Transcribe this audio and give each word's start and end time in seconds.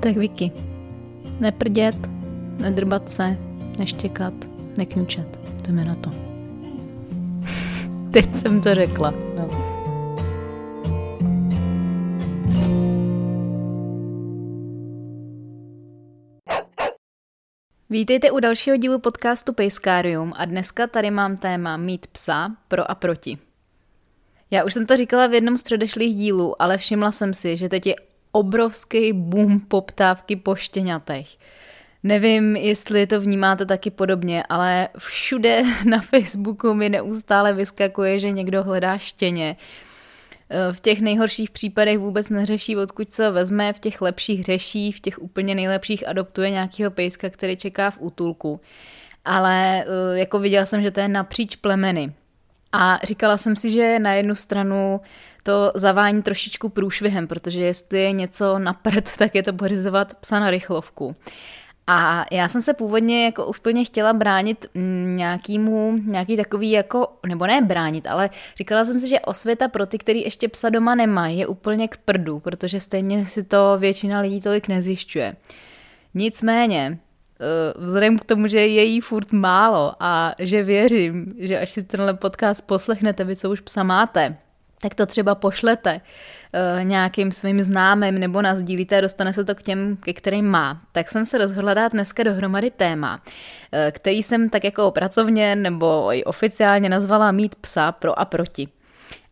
Tak 0.00 0.16
Vicky, 0.16 0.52
neprdět, 1.40 1.96
nedrbat 2.60 3.10
se, 3.10 3.38
neštěkat, 3.78 4.34
nekňučet. 4.76 5.40
Jdeme 5.66 5.84
na 5.84 5.94
to. 5.94 6.10
Teď 8.10 8.36
jsem 8.36 8.60
to 8.60 8.74
řekla. 8.74 9.10
No. 9.10 9.66
Vítejte 17.90 18.30
u 18.30 18.40
dalšího 18.40 18.76
dílu 18.76 18.98
podcastu 18.98 19.52
Pejskárium 19.52 20.32
a 20.36 20.44
dneska 20.44 20.86
tady 20.86 21.10
mám 21.10 21.36
téma 21.36 21.76
mít 21.76 22.06
psa 22.06 22.56
pro 22.68 22.90
a 22.90 22.94
proti. 22.94 23.38
Já 24.50 24.64
už 24.64 24.74
jsem 24.74 24.86
to 24.86 24.96
říkala 24.96 25.26
v 25.26 25.34
jednom 25.34 25.56
z 25.56 25.62
předešlých 25.62 26.14
dílů, 26.14 26.62
ale 26.62 26.78
všimla 26.78 27.12
jsem 27.12 27.34
si, 27.34 27.56
že 27.56 27.68
teď 27.68 27.86
je 27.86 27.96
obrovský 28.38 29.12
boom 29.12 29.60
poptávky 29.60 30.36
po 30.36 30.54
štěňatech. 30.54 31.26
Nevím, 32.02 32.56
jestli 32.56 33.06
to 33.06 33.20
vnímáte 33.20 33.66
taky 33.66 33.90
podobně, 33.90 34.44
ale 34.48 34.88
všude 34.98 35.62
na 35.84 36.00
Facebooku 36.00 36.74
mi 36.74 36.88
neustále 36.88 37.52
vyskakuje, 37.52 38.18
že 38.18 38.30
někdo 38.30 38.62
hledá 38.62 38.98
štěně. 38.98 39.56
V 40.72 40.80
těch 40.80 41.00
nejhorších 41.00 41.50
případech 41.50 41.98
vůbec 41.98 42.30
neřeší, 42.30 42.76
odkud 42.76 43.10
se 43.10 43.30
vezme, 43.30 43.72
v 43.72 43.78
těch 43.78 44.00
lepších 44.00 44.44
řeší, 44.44 44.92
v 44.92 45.00
těch 45.00 45.22
úplně 45.22 45.54
nejlepších 45.54 46.08
adoptuje 46.08 46.50
nějakého 46.50 46.90
pejska, 46.90 47.30
který 47.30 47.56
čeká 47.56 47.90
v 47.90 47.98
útulku. 48.00 48.60
Ale 49.24 49.84
eh, 49.84 50.18
jako 50.18 50.38
viděla 50.38 50.66
jsem, 50.66 50.82
že 50.82 50.90
to 50.90 51.00
je 51.00 51.08
napříč 51.08 51.56
plemeny. 51.56 52.12
A 52.72 52.98
říkala 53.04 53.36
jsem 53.36 53.56
si, 53.56 53.70
že 53.70 53.98
na 53.98 54.12
jednu 54.12 54.34
stranu 54.34 55.00
to 55.46 55.72
zavání 55.74 56.22
trošičku 56.22 56.68
průšvihem, 56.68 57.26
protože 57.26 57.60
jestli 57.60 58.02
je 58.02 58.12
něco 58.12 58.58
na 58.58 58.72
prd, 58.72 59.16
tak 59.16 59.34
je 59.34 59.42
to 59.42 59.52
pořizovat 59.52 60.14
psa 60.14 60.40
na 60.40 60.50
rychlovku. 60.50 61.16
A 61.86 62.24
já 62.32 62.48
jsem 62.48 62.62
se 62.62 62.74
původně 62.74 63.24
jako 63.24 63.46
úplně 63.46 63.84
chtěla 63.84 64.12
bránit 64.12 64.66
nějakýmu, 65.04 65.98
nějaký 66.04 66.36
takový 66.36 66.70
jako, 66.70 67.08
nebo 67.26 67.46
ne 67.46 67.62
bránit, 67.62 68.06
ale 68.06 68.30
říkala 68.56 68.84
jsem 68.84 68.98
si, 68.98 69.08
že 69.08 69.20
osvěta 69.20 69.68
pro 69.68 69.86
ty, 69.86 69.98
který 69.98 70.22
ještě 70.22 70.48
psa 70.48 70.68
doma 70.68 70.94
nemají, 70.94 71.38
je 71.38 71.46
úplně 71.46 71.88
k 71.88 71.96
prdu, 71.96 72.40
protože 72.40 72.80
stejně 72.80 73.26
si 73.26 73.42
to 73.42 73.76
většina 73.78 74.20
lidí 74.20 74.40
tolik 74.40 74.68
nezjišťuje. 74.68 75.36
Nicméně, 76.14 76.98
eh, 77.40 77.84
vzhledem 77.84 78.18
k 78.18 78.24
tomu, 78.24 78.46
že 78.46 78.66
je 78.66 78.84
jí 78.84 79.00
furt 79.00 79.32
málo 79.32 79.94
a 80.00 80.34
že 80.38 80.62
věřím, 80.62 81.34
že 81.38 81.58
až 81.58 81.70
si 81.70 81.82
tenhle 81.82 82.14
podcast 82.14 82.66
poslechnete, 82.66 83.24
vy 83.24 83.36
co 83.36 83.50
už 83.50 83.60
psa 83.60 83.82
máte, 83.82 84.36
tak 84.82 84.94
to 84.94 85.06
třeba 85.06 85.34
pošlete 85.34 86.00
uh, 86.00 86.84
nějakým 86.84 87.32
svým 87.32 87.60
známým 87.60 88.18
nebo 88.18 88.42
nazdílíte 88.42 88.98
a 88.98 89.00
dostane 89.00 89.32
se 89.32 89.44
to 89.44 89.54
k 89.54 89.62
těm, 89.62 89.96
ke 89.96 90.12
kterým 90.12 90.46
má. 90.46 90.80
Tak 90.92 91.10
jsem 91.10 91.26
se 91.26 91.38
rozhodla 91.38 91.74
dát 91.74 91.92
dneska 91.92 92.22
dohromady 92.22 92.70
téma, 92.70 93.16
uh, 93.16 93.78
který 93.90 94.22
jsem 94.22 94.48
tak 94.48 94.64
jako 94.64 94.90
pracovně 94.90 95.56
nebo 95.56 96.12
i 96.12 96.24
oficiálně 96.24 96.88
nazvala 96.88 97.32
mít 97.32 97.54
psa 97.54 97.92
pro 97.92 98.18
a 98.18 98.24
proti. 98.24 98.68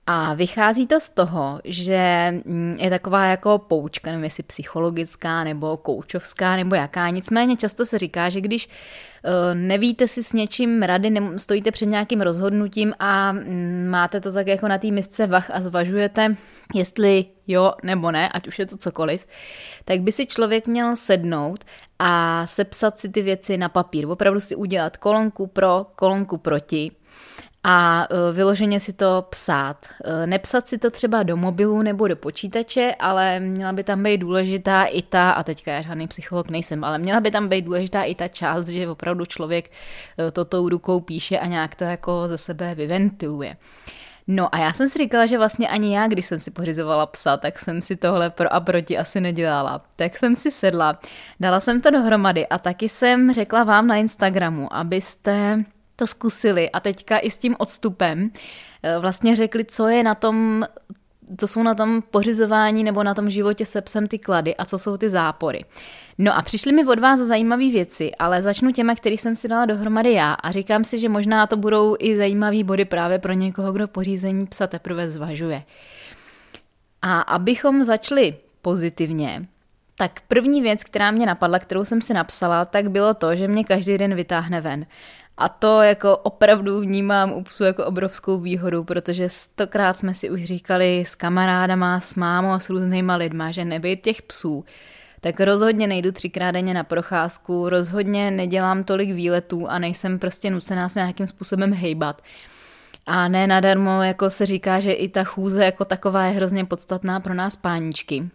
A 0.07 0.35
vychází 0.35 0.87
to 0.87 1.01
z 1.01 1.09
toho, 1.09 1.61
že 1.65 2.33
mm, 2.45 2.77
je 2.79 2.91
taková 2.91 3.27
jako 3.27 3.59
poučka, 3.59 4.11
nevím 4.11 4.25
jestli 4.25 4.43
psychologická 4.43 5.45
nebo 5.45 5.77
koučovská 5.77 6.57
nebo 6.57 6.75
jaká. 6.75 7.11
Nicméně 7.11 7.57
často 7.57 7.87
se 7.87 7.99
říká, 7.99 8.29
že 8.29 8.41
když 8.41 8.69
eh, 9.25 9.55
nevíte 9.55 10.09
si 10.09 10.23
s 10.23 10.33
něčím 10.33 10.83
rady, 10.83 11.15
stojíte 11.37 11.71
před 11.71 11.87
nějakým 11.87 12.21
rozhodnutím 12.21 12.95
a 12.99 13.33
mm, 13.33 13.87
máte 13.91 14.21
to 14.21 14.33
tak 14.33 14.47
jako 14.47 14.69
na 14.69 14.79
té 14.79 14.91
misce 14.91 15.27
vach 15.27 15.51
a 15.51 15.61
zvažujete, 15.61 16.37
jestli 16.75 17.25
jo 17.47 17.73
nebo 17.83 18.11
ne, 18.11 18.29
ať 18.29 18.49
už 18.49 18.59
je 18.59 18.67
to 18.67 18.77
cokoliv, 18.77 19.27
tak 19.85 20.01
by 20.01 20.13
si 20.13 20.27
člověk 20.27 20.67
měl 20.67 20.97
sednout 20.97 21.65
a 21.99 22.47
sepsat 22.47 22.99
si 22.99 23.09
ty 23.09 23.23
věci 23.23 23.57
na 23.57 23.69
papír. 23.69 24.07
Opravdu 24.07 24.41
si 24.41 24.57
udělat 24.57 24.97
kolonku 24.97 25.47
pro, 25.47 25.87
kolonku 25.97 26.37
proti 26.37 26.91
a 27.65 28.07
e, 28.11 28.33
vyloženě 28.33 28.81
si 28.81 28.93
to 28.93 29.27
psát. 29.31 29.77
E, 30.05 30.27
nepsat 30.27 30.69
si 30.69 30.79
to 30.79 30.91
třeba 30.91 31.23
do 31.23 31.37
mobilu 31.37 31.83
nebo 31.83 32.09
do 32.09 32.17
počítače, 32.17 32.95
ale 32.99 33.41
měla 33.41 33.73
by 33.73 33.85
tam 33.85 34.03
být 34.03 34.19
důležitá 34.19 34.85
i 34.85 35.03
ta, 35.03 35.31
a 35.31 35.43
teďka 35.43 35.73
já 35.73 35.83
žádný 35.83 36.09
psycholog 36.09 36.51
nejsem, 36.51 36.85
ale 36.85 36.99
měla 36.99 37.21
by 37.21 37.31
tam 37.31 37.49
být 37.49 37.63
důležitá 37.63 38.03
i 38.03 38.15
ta 38.15 38.29
část, 38.29 38.69
že 38.69 38.89
opravdu 38.89 39.25
člověk 39.25 39.71
e, 40.19 40.31
to 40.31 40.45
tou 40.45 40.69
rukou 40.69 41.01
píše 41.01 41.39
a 41.39 41.47
nějak 41.47 41.75
to 41.75 41.85
jako 41.85 42.29
ze 42.29 42.39
sebe 42.39 42.75
vyventiluje. 42.75 43.57
No 44.27 44.55
a 44.55 44.59
já 44.59 44.73
jsem 44.73 44.89
si 44.89 44.99
říkala, 44.99 45.27
že 45.27 45.39
vlastně 45.39 45.69
ani 45.69 45.95
já, 45.95 46.09
když 46.09 46.27
jsem 46.27 46.39
si 46.39 46.51
pořizovala 46.51 47.07
psa, 47.07 47.37
tak 47.37 47.59
jsem 47.59 47.83
si 47.83 47.97
tohle 47.97 48.31
pro 48.31 48.53
a 48.53 48.61
proti 48.61 48.99
asi 48.99 49.21
nedělala. 49.21 49.83
Tak 49.97 50.17
jsem 50.17 50.37
si 50.37 50.51
sedla, 50.51 50.99
dala 51.41 51.61
jsem 51.61 51.81
to 51.81 51.91
dohromady 51.91 52.47
a 52.47 52.59
taky 52.59 52.89
jsem 52.89 53.33
řekla 53.33 53.65
vám 53.65 53.87
na 53.87 53.97
Instagramu, 53.97 54.75
abyste 54.77 55.65
to 55.97 56.07
zkusili 56.07 56.71
a 56.71 56.81
teďka 56.81 57.19
i 57.19 57.31
s 57.31 57.37
tím 57.37 57.57
odstupem 57.59 58.31
eh, 58.83 58.99
vlastně 58.99 59.37
řekli, 59.37 59.65
co 59.65 59.89
je 59.89 60.03
na 60.03 60.15
tom, 60.15 60.65
co 61.39 61.47
jsou 61.47 61.63
na 61.63 61.75
tom 61.75 62.03
pořizování 62.11 62.85
nebo 62.85 63.03
na 63.03 63.15
tom 63.15 63.31
životě 63.31 63.67
se 63.67 63.81
psem 63.81 64.07
ty 64.07 64.19
klady 64.19 64.57
a 64.57 64.65
co 64.65 64.79
jsou 64.79 64.97
ty 64.97 65.11
zápory. 65.11 65.65
No 66.19 66.37
a 66.37 66.43
přišly 66.43 66.73
mi 66.73 66.87
od 66.87 66.99
vás 66.99 67.21
zajímavé 67.21 67.71
věci, 67.71 68.15
ale 68.15 68.43
začnu 68.43 68.73
těma, 68.73 68.95
který 68.95 69.19
jsem 69.19 69.37
si 69.37 69.49
dala 69.49 69.67
dohromady 69.67 70.13
já 70.13 70.33
a 70.33 70.51
říkám 70.51 70.85
si, 70.85 70.99
že 70.99 71.09
možná 71.09 71.47
to 71.47 71.57
budou 71.57 71.97
i 71.99 72.17
zajímavé 72.17 72.65
body 72.65 72.85
právě 72.85 73.19
pro 73.19 73.33
někoho, 73.33 73.73
kdo 73.73 73.89
pořízení 73.89 74.47
psa 74.47 74.67
teprve 74.67 75.09
zvažuje. 75.09 75.63
A 77.03 77.21
abychom 77.21 77.85
začali 77.85 78.35
pozitivně, 78.63 79.47
tak 79.99 80.21
první 80.29 80.63
věc, 80.63 80.85
která 80.85 81.11
mě 81.11 81.27
napadla, 81.27 81.59
kterou 81.59 81.85
jsem 81.85 82.03
si 82.03 82.15
napsala, 82.15 82.65
tak 82.65 82.91
bylo 82.91 83.15
to, 83.15 83.37
že 83.37 83.49
mě 83.49 83.65
každý 83.65 83.99
den 83.99 84.15
vytáhne 84.15 84.61
ven. 84.61 84.87
A 85.37 85.49
to 85.49 85.83
jako 85.83 86.17
opravdu 86.17 86.81
vnímám 86.81 87.33
u 87.33 87.43
psů 87.43 87.65
jako 87.65 87.85
obrovskou 87.85 88.41
výhodu, 88.41 88.85
protože 88.85 89.29
stokrát 89.29 89.99
jsme 89.99 90.15
si 90.15 90.31
už 90.31 90.45
říkali 90.45 91.05
s 91.07 91.15
kamarádama, 91.15 92.01
s 92.01 92.15
mámou 92.15 92.51
a 92.51 92.59
s 92.59 92.71
různýma 92.71 93.17
lidma, 93.17 93.51
že 93.51 93.65
nebyt 93.65 94.03
těch 94.03 94.23
psů, 94.23 94.65
tak 95.21 95.41
rozhodně 95.41 95.87
nejdu 95.87 96.13
třikrát 96.13 96.51
denně 96.51 96.75
na 96.75 96.85
procházku, 96.85 97.69
rozhodně 97.69 98.31
nedělám 98.31 98.85
tolik 98.85 99.11
výletů 99.11 99.69
a 99.69 99.79
nejsem 99.79 100.19
prostě 100.19 100.51
nucená 100.51 100.89
se 100.89 100.99
nějakým 100.99 101.27
způsobem 101.27 101.73
hejbat. 101.73 102.23
A 103.07 103.29
ne 103.29 103.47
nadarmo, 103.47 104.03
jako 104.03 104.31
se 104.31 104.47
říká, 104.47 104.81
že 104.81 104.93
i 104.93 105.09
ta 105.09 105.25
chůze 105.25 105.65
jako 105.65 105.85
taková 105.85 106.25
je 106.25 106.33
hrozně 106.33 106.65
podstatná 106.65 107.21
pro 107.21 107.35
nás 107.35 107.57
páničky. 107.57 108.29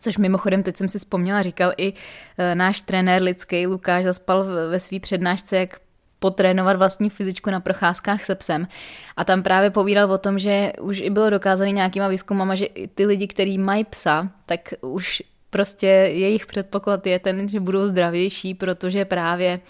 Což 0.00 0.18
mimochodem, 0.18 0.62
teď 0.62 0.76
jsem 0.76 0.88
si 0.88 0.98
vzpomněla, 0.98 1.42
říkal 1.42 1.72
i 1.76 1.92
e, 2.38 2.54
náš 2.54 2.80
trenér 2.80 3.22
lidský 3.22 3.66
Lukáš 3.66 4.04
Zaspal 4.04 4.44
ve 4.70 4.80
své 4.80 5.00
přednášce, 5.00 5.56
jak 5.56 5.80
potrénovat 6.20 6.76
vlastní 6.76 7.10
fyzičku 7.10 7.50
na 7.50 7.60
procházkách 7.60 8.24
se 8.24 8.34
psem. 8.34 8.68
A 9.16 9.24
tam 9.24 9.42
právě 9.42 9.70
povídal 9.70 10.12
o 10.12 10.18
tom, 10.18 10.38
že 10.38 10.72
už 10.80 11.00
i 11.00 11.10
bylo 11.10 11.30
dokázané 11.30 11.70
nějakýma 11.70 12.08
výzkumama, 12.08 12.54
že 12.54 12.66
ty 12.94 13.06
lidi, 13.06 13.26
kteří 13.26 13.58
mají 13.58 13.84
psa, 13.84 14.28
tak 14.46 14.60
už 14.80 15.22
prostě 15.50 15.86
jejich 15.86 16.46
předpoklad 16.46 17.06
je 17.06 17.18
ten, 17.18 17.48
že 17.48 17.60
budou 17.60 17.88
zdravější, 17.88 18.54
protože 18.54 19.04
právě 19.04 19.60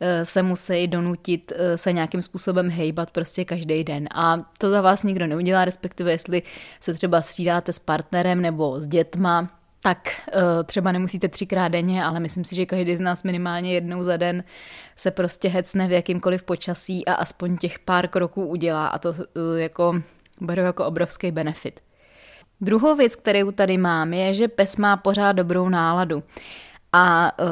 eh, 0.00 0.26
se 0.26 0.42
musí 0.42 0.88
donutit 0.88 1.52
eh, 1.56 1.78
se 1.78 1.92
nějakým 1.92 2.22
způsobem 2.22 2.70
hejbat 2.70 3.10
prostě 3.10 3.44
každý 3.44 3.84
den. 3.84 4.08
A 4.14 4.50
to 4.58 4.70
za 4.70 4.80
vás 4.80 5.02
nikdo 5.02 5.26
neudělá, 5.26 5.64
respektive 5.64 6.12
jestli 6.12 6.42
se 6.80 6.94
třeba 6.94 7.22
střídáte 7.22 7.72
s 7.72 7.78
partnerem 7.78 8.40
nebo 8.40 8.80
s 8.80 8.86
dětma, 8.86 9.59
tak 9.82 9.98
uh, 10.34 10.42
třeba 10.64 10.92
nemusíte 10.92 11.28
třikrát 11.28 11.68
denně, 11.68 12.04
ale 12.04 12.20
myslím 12.20 12.44
si, 12.44 12.54
že 12.54 12.66
každý 12.66 12.96
z 12.96 13.00
nás 13.00 13.22
minimálně 13.22 13.74
jednou 13.74 14.02
za 14.02 14.16
den 14.16 14.44
se 14.96 15.10
prostě 15.10 15.48
hecne 15.48 15.88
v 15.88 15.92
jakýmkoliv 15.92 16.42
počasí 16.42 17.06
a 17.06 17.14
aspoň 17.14 17.56
těch 17.56 17.78
pár 17.78 18.08
kroků 18.08 18.46
udělá 18.46 18.86
a 18.86 18.98
to 18.98 19.10
uh, 19.10 19.16
jako 19.56 20.02
beru 20.40 20.62
jako 20.62 20.86
obrovský 20.86 21.30
benefit. 21.30 21.80
Druhou 22.60 22.96
věc, 22.96 23.16
kterou 23.16 23.50
tady 23.50 23.78
mám, 23.78 24.12
je, 24.12 24.34
že 24.34 24.48
pes 24.48 24.76
má 24.76 24.96
pořád 24.96 25.32
dobrou 25.32 25.68
náladu. 25.68 26.22
A 26.92 27.32
uh, 27.40 27.46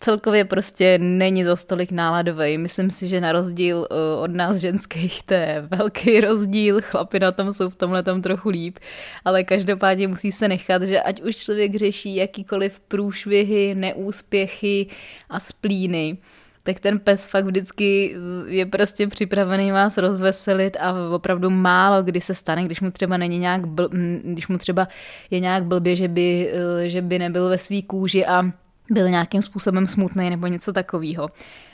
celkově 0.00 0.44
prostě 0.44 0.98
není 0.98 1.44
za 1.44 1.56
stolik 1.56 1.92
náladový. 1.92 2.58
Myslím 2.58 2.90
si, 2.90 3.06
že 3.06 3.20
na 3.20 3.32
rozdíl 3.32 3.88
eh, 3.90 4.20
od 4.20 4.30
nás 4.30 4.56
ženských 4.56 5.22
to 5.22 5.34
je 5.34 5.66
velký 5.78 6.20
rozdíl, 6.20 6.80
chlapi 6.82 7.20
na 7.20 7.32
tom 7.32 7.52
jsou 7.52 7.70
v 7.70 7.76
tomhle 7.76 8.02
tam 8.02 8.22
trochu 8.22 8.48
líp, 8.48 8.78
ale 9.24 9.44
každopádně 9.44 10.08
musí 10.08 10.32
se 10.32 10.48
nechat, 10.48 10.82
že 10.82 11.00
ať 11.00 11.22
už 11.22 11.36
člověk 11.36 11.74
řeší 11.74 12.14
jakýkoliv 12.14 12.80
průšvihy, 12.80 13.74
neúspěchy 13.74 14.86
a 15.30 15.40
splíny, 15.40 16.18
tak 16.62 16.80
ten 16.80 16.98
pes 16.98 17.24
fakt 17.26 17.44
vždycky 17.44 18.16
eh, 18.16 18.50
je 18.50 18.66
prostě 18.66 19.06
připravený 19.06 19.72
vás 19.72 19.98
rozveselit 19.98 20.76
a 20.80 20.94
opravdu 21.14 21.50
málo 21.50 22.02
kdy 22.02 22.20
se 22.20 22.34
stane, 22.34 22.64
když 22.64 22.80
mu 22.80 22.90
třeba 22.90 23.16
není 23.16 23.38
nějak 23.38 23.66
bl- 23.66 24.20
když 24.24 24.48
mu 24.48 24.58
třeba 24.58 24.88
je 25.30 25.40
nějak 25.40 25.64
blbě, 25.64 25.96
že 25.96 26.08
by, 26.08 26.52
eh, 26.52 26.88
že 26.88 27.02
by 27.02 27.18
nebyl 27.18 27.48
ve 27.48 27.58
svý 27.58 27.82
kůži 27.82 28.26
a 28.26 28.52
byl 28.90 29.10
nějakým 29.10 29.42
způsobem 29.42 29.86
smutný 29.86 30.30
nebo 30.30 30.46
něco 30.46 30.72
takového. 30.72 31.28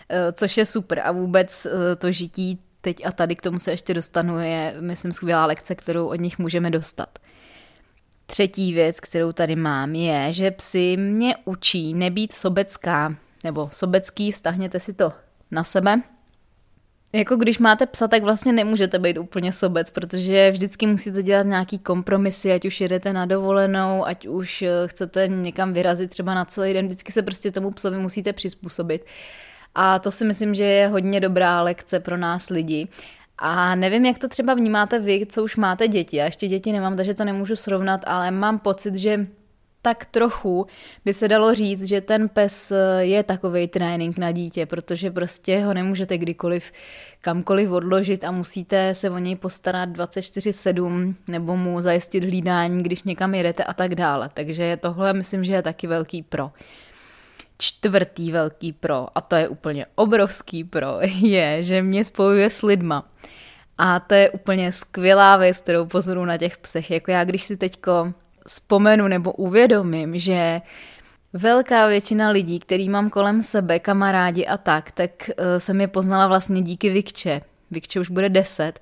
Eh, 0.09 0.33
což 0.33 0.57
je 0.57 0.67
super 0.67 1.01
a 1.05 1.13
vůbec 1.13 1.67
eh, 1.67 1.97
to 1.97 2.13
žití 2.13 2.59
teď 2.81 3.07
a 3.07 3.13
tady 3.13 3.37
k 3.37 3.43
tomu 3.43 3.59
se 3.59 3.71
ještě 3.71 3.95
dostanu 3.95 4.39
je, 4.39 4.77
myslím, 4.81 5.13
skvělá 5.13 5.47
lekce, 5.47 5.75
kterou 5.75 6.07
od 6.07 6.21
nich 6.21 6.39
můžeme 6.39 6.71
dostat. 6.71 7.19
Třetí 8.27 8.73
věc, 8.73 9.01
kterou 9.01 9.33
tady 9.33 9.57
mám, 9.57 9.95
je, 9.95 10.33
že 10.33 10.51
psy 10.51 10.97
mě 10.97 11.37
učí 11.45 11.95
nebýt 11.95 12.33
sobecká, 12.33 13.15
nebo 13.45 13.69
sobecký, 13.73 14.33
vztahněte 14.33 14.81
si 14.81 14.93
to 14.93 15.13
na 15.51 15.65
sebe. 15.65 16.03
Jako 17.13 17.37
když 17.37 17.59
máte 17.59 17.87
psa, 17.87 18.09
tak 18.09 18.23
vlastně 18.23 18.53
nemůžete 18.53 18.99
být 18.99 19.19
úplně 19.19 19.53
sobec, 19.53 19.91
protože 19.91 20.51
vždycky 20.51 20.87
musíte 20.87 21.23
dělat 21.23 21.47
nějaký 21.47 21.79
kompromisy, 21.79 22.53
ať 22.53 22.65
už 22.65 22.81
jedete 22.81 23.13
na 23.13 23.27
dovolenou, 23.27 24.07
ať 24.07 24.27
už 24.27 24.63
eh, 24.63 24.71
chcete 24.87 25.29
někam 25.29 25.73
vyrazit 25.73 26.11
třeba 26.11 26.35
na 26.35 26.45
celý 26.45 26.73
den, 26.73 26.87
vždycky 26.87 27.13
se 27.13 27.23
prostě 27.23 27.51
tomu 27.51 27.71
psovi 27.71 27.99
musíte 27.99 28.33
přizpůsobit. 28.33 29.07
A 29.75 29.99
to 29.99 30.11
si 30.11 30.25
myslím, 30.25 30.55
že 30.55 30.65
je 30.65 30.89
hodně 30.89 31.21
dobrá 31.21 31.63
lekce 31.63 32.01
pro 32.01 32.17
nás 32.17 32.49
lidi. 32.49 32.89
A 33.39 33.75
nevím, 33.75 34.05
jak 34.05 34.19
to 34.19 34.29
třeba 34.29 34.55
vnímáte 34.55 34.99
vy, 34.99 35.27
co 35.27 35.45
už 35.45 35.57
máte 35.57 35.89
děti. 35.89 36.17
Já 36.17 36.25
ještě 36.25 36.49
děti 36.49 36.73
nemám, 36.73 36.97
takže 36.97 37.15
to 37.15 37.25
nemůžu 37.25 37.57
srovnat, 37.57 38.01
ale 38.07 38.31
mám 38.31 38.59
pocit, 38.59 38.97
že 38.97 39.27
tak 39.87 40.07
trochu 40.07 40.67
by 41.05 41.15
se 41.15 41.29
dalo 41.29 41.55
říct, 41.55 41.83
že 41.83 42.01
ten 42.01 42.29
pes 42.29 42.73
je 42.99 43.23
takový 43.23 43.69
trénink 43.69 44.19
na 44.19 44.33
dítě, 44.33 44.67
protože 44.67 45.11
prostě 45.11 45.65
ho 45.65 45.75
nemůžete 45.75 46.19
kdykoliv 46.19 46.73
kamkoliv 47.21 47.71
odložit 47.71 48.25
a 48.25 48.31
musíte 48.31 48.95
se 48.95 49.11
o 49.11 49.19
něj 49.19 49.37
postarat 49.37 49.89
24-7 49.89 51.15
nebo 51.29 51.57
mu 51.57 51.81
zajistit 51.81 52.25
hlídání, 52.25 52.83
když 52.83 53.03
někam 53.03 53.35
jedete 53.35 53.65
a 53.65 53.75
tak 53.75 53.95
dále. 53.95 54.31
Takže 54.35 54.77
tohle 54.77 55.13
myslím, 55.13 55.45
že 55.45 55.53
je 55.53 55.63
taky 55.63 55.87
velký 55.87 56.23
pro. 56.23 56.51
Čtvrtý 57.59 58.33
velký 58.33 58.73
pro, 58.73 59.07
a 59.15 59.21
to 59.21 59.37
je 59.37 59.49
úplně 59.49 59.87
obrovský 59.95 60.65
pro, 60.65 60.99
je, 61.21 61.63
že 61.63 61.83
mě 61.83 62.05
spojuje 62.05 62.51
s 62.51 62.63
lidma. 62.63 63.09
A 63.79 64.01
to 64.01 64.15
je 64.15 64.31
úplně 64.31 64.73
skvělá 64.73 65.37
věc, 65.37 65.61
kterou 65.61 65.87
pozoru 65.87 66.25
na 66.25 66.39
těch 66.39 66.59
psech. 66.59 66.91
Jako 66.91 67.11
já, 67.11 67.25
když 67.25 67.43
si 67.43 67.57
teďko 67.57 68.13
vzpomenu 68.47 69.09
nebo 69.09 69.33
uvědomím, 69.33 70.19
že 70.19 70.61
velká 71.33 71.87
většina 71.87 72.31
lidí, 72.31 72.61
který 72.61 72.89
mám 72.89 73.11
kolem 73.11 73.43
sebe, 73.43 73.79
kamarádi 73.79 74.47
a 74.47 74.57
tak, 74.57 74.91
tak 74.91 75.11
uh, 75.29 75.45
jsem 75.59 75.81
je 75.81 75.89
poznala 75.89 76.29
vlastně 76.29 76.63
díky 76.63 76.91
Vikče. 76.91 77.41
Vikče 77.71 78.01
už 78.01 78.11
bude 78.11 78.29
deset, 78.29 78.81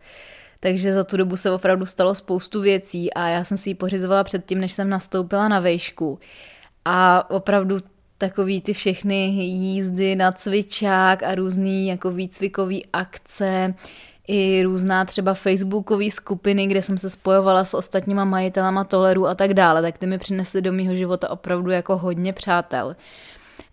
takže 0.60 0.94
za 0.94 1.04
tu 1.04 1.16
dobu 1.16 1.36
se 1.36 1.50
opravdu 1.50 1.86
stalo 1.86 2.14
spoustu 2.14 2.60
věcí 2.60 3.14
a 3.14 3.28
já 3.28 3.44
jsem 3.44 3.56
si 3.56 3.70
ji 3.70 3.74
pořizovala 3.74 4.24
předtím, 4.24 4.60
než 4.60 4.72
jsem 4.72 4.90
nastoupila 4.90 5.48
na 5.48 5.60
vejšku. 5.60 6.18
A 6.84 7.30
opravdu 7.30 7.78
takový 8.18 8.60
ty 8.60 8.72
všechny 8.72 9.26
jízdy 9.44 10.16
na 10.16 10.32
cvičák 10.32 11.22
a 11.22 11.34
různý 11.34 11.88
jako 11.88 12.10
výcvikový 12.10 12.86
akce, 12.92 13.74
i 14.28 14.62
různá 14.62 15.04
třeba 15.04 15.34
facebookové 15.34 16.10
skupiny, 16.10 16.66
kde 16.66 16.82
jsem 16.82 16.98
se 16.98 17.10
spojovala 17.10 17.64
s 17.64 17.74
ostatníma 17.74 18.24
majitelama 18.24 18.84
tolerů 18.84 19.26
a 19.26 19.34
tak 19.34 19.54
dále, 19.54 19.82
tak 19.82 19.98
ty 19.98 20.06
mi 20.06 20.18
přinesly 20.18 20.62
do 20.62 20.72
mýho 20.72 20.96
života 20.96 21.30
opravdu 21.30 21.70
jako 21.70 21.98
hodně 21.98 22.32
přátel. 22.32 22.96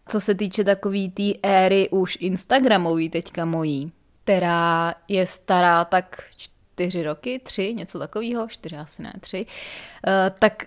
Co 0.08 0.20
se 0.20 0.36
týče 0.36 0.64
takový 0.64 1.10
té 1.10 1.16
tý 1.16 1.44
éry 1.44 1.90
už 1.90 2.18
Instagramový 2.22 3.10
teďka 3.10 3.46
mojí, 3.46 3.92
která 4.24 4.94
je 5.08 5.26
stará 5.26 5.86
tak 5.86 6.24
čtyři 6.38 7.04
roky, 7.04 7.42
tři, 7.44 7.74
něco 7.74 8.00
takového, 8.00 8.48
čtyři 8.48 8.78
asi 8.78 9.02
ne, 9.02 9.14
tři, 9.20 9.46
uh, 9.46 10.14
tak 10.40 10.64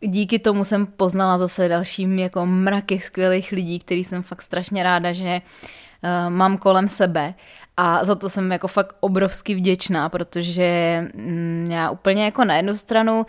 díky 0.00 0.38
tomu 0.38 0.64
jsem 0.64 0.86
poznala 0.86 1.38
zase 1.38 1.68
dalším 1.68 2.18
jako 2.18 2.46
mraky 2.46 2.98
skvělých 2.98 3.52
lidí, 3.52 3.78
který 3.78 4.04
jsem 4.04 4.22
fakt 4.22 4.42
strašně 4.42 4.82
ráda, 4.82 5.12
že 5.12 5.40
uh, 5.44 6.30
mám 6.30 6.58
kolem 6.58 6.88
sebe 6.88 7.34
a 7.76 8.04
za 8.04 8.14
to 8.14 8.30
jsem 8.30 8.52
jako 8.52 8.68
fakt 8.68 8.96
obrovsky 9.00 9.54
vděčná, 9.54 10.08
protože 10.08 11.00
mm, 11.14 11.68
já 11.70 11.90
úplně 11.90 12.24
jako 12.24 12.44
na 12.44 12.56
jednu 12.56 12.76
stranu 12.76 13.26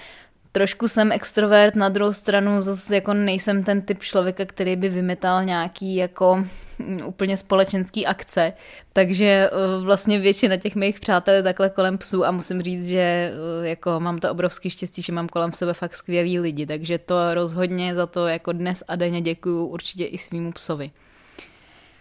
trošku 0.52 0.88
jsem 0.88 1.12
extrovert, 1.12 1.76
na 1.76 1.90
druhou 1.90 2.14
stranu 2.14 2.62
zase 2.62 2.96
jako 2.96 3.14
nejsem 3.14 3.64
ten 3.64 3.82
typ 3.82 4.00
člověka, 4.00 4.46
který 4.46 4.76
by 4.76 4.90
vymetal 4.90 5.44
nějaký 5.44 5.96
jako 5.96 6.46
mm, 6.80 7.00
úplně 7.06 7.38
společenský 7.38 8.06
akce, 8.06 8.54
takže 8.94 9.26
eh, 9.26 9.84
vlastně 9.84 10.20
většina 10.20 10.58
těch 10.58 10.76
mých 10.76 11.00
přátel 11.00 11.34
je 11.34 11.44
takhle 11.44 11.70
kolem 11.70 11.98
psů 11.98 12.26
a 12.26 12.32
musím 12.32 12.62
říct, 12.62 12.88
že 12.88 13.34
eh, 13.62 13.68
jako 13.68 14.00
mám 14.00 14.20
to 14.20 14.32
obrovský 14.32 14.70
štěstí, 14.70 15.02
že 15.02 15.14
mám 15.14 15.28
kolem 15.28 15.52
sebe 15.52 15.74
fakt 15.74 15.96
skvělý 15.98 16.40
lidi, 16.40 16.66
takže 16.66 16.98
to 16.98 17.34
rozhodně 17.34 17.96
za 17.96 18.06
to 18.06 18.28
jako 18.28 18.52
dnes 18.52 18.84
a 18.88 18.96
denně 18.96 19.22
děkuju 19.22 19.66
určitě 19.66 20.06
i 20.06 20.18
svýmu 20.18 20.52
psovi. 20.52 20.92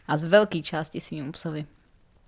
A 0.09 0.17
z 0.17 0.25
velké 0.25 0.63
části 0.63 1.01
svýmu 1.01 1.33
psovi. 1.33 1.67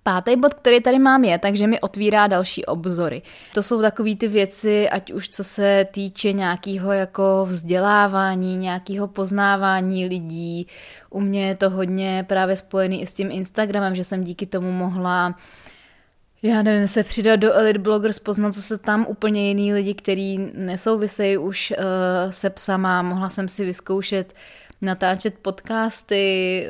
Pátý 0.09 0.35
bod, 0.35 0.53
který 0.53 0.81
tady 0.81 0.99
mám 0.99 1.23
je, 1.23 1.37
takže 1.37 1.67
mi 1.67 1.79
otvírá 1.79 2.27
další 2.27 2.65
obzory. 2.65 3.21
To 3.53 3.63
jsou 3.63 3.81
takové 3.81 4.15
ty 4.15 4.27
věci, 4.27 4.89
ať 4.89 5.11
už 5.11 5.29
co 5.29 5.43
se 5.43 5.87
týče 5.91 6.33
nějakého 6.33 6.91
jako 6.91 7.45
vzdělávání, 7.49 8.57
nějakého 8.57 9.07
poznávání 9.07 10.05
lidí. 10.05 10.67
U 11.09 11.21
mě 11.21 11.47
je 11.47 11.55
to 11.55 11.69
hodně 11.69 12.25
právě 12.27 12.55
spojený 12.55 13.01
i 13.01 13.07
s 13.07 13.13
tím 13.13 13.31
Instagramem, 13.31 13.95
že 13.95 14.03
jsem 14.03 14.23
díky 14.23 14.45
tomu 14.45 14.71
mohla 14.71 15.35
já 16.41 16.61
nevím, 16.61 16.87
se 16.87 17.03
přidat 17.03 17.35
do 17.35 17.53
Elite 17.53 17.79
Bloggers, 17.79 18.19
poznat 18.19 18.53
zase 18.53 18.77
tam 18.77 19.05
úplně 19.09 19.47
jiný 19.47 19.73
lidi, 19.73 19.93
kteří 19.93 20.51
nesouvisejí 20.53 21.37
už 21.37 21.73
uh, 21.77 22.31
se 22.31 22.49
psama. 22.49 23.01
Mohla 23.01 23.29
jsem 23.29 23.47
si 23.47 23.65
vyzkoušet 23.65 24.33
natáčet 24.81 25.37
podcasty, 25.41 26.65
eh, 26.65 26.69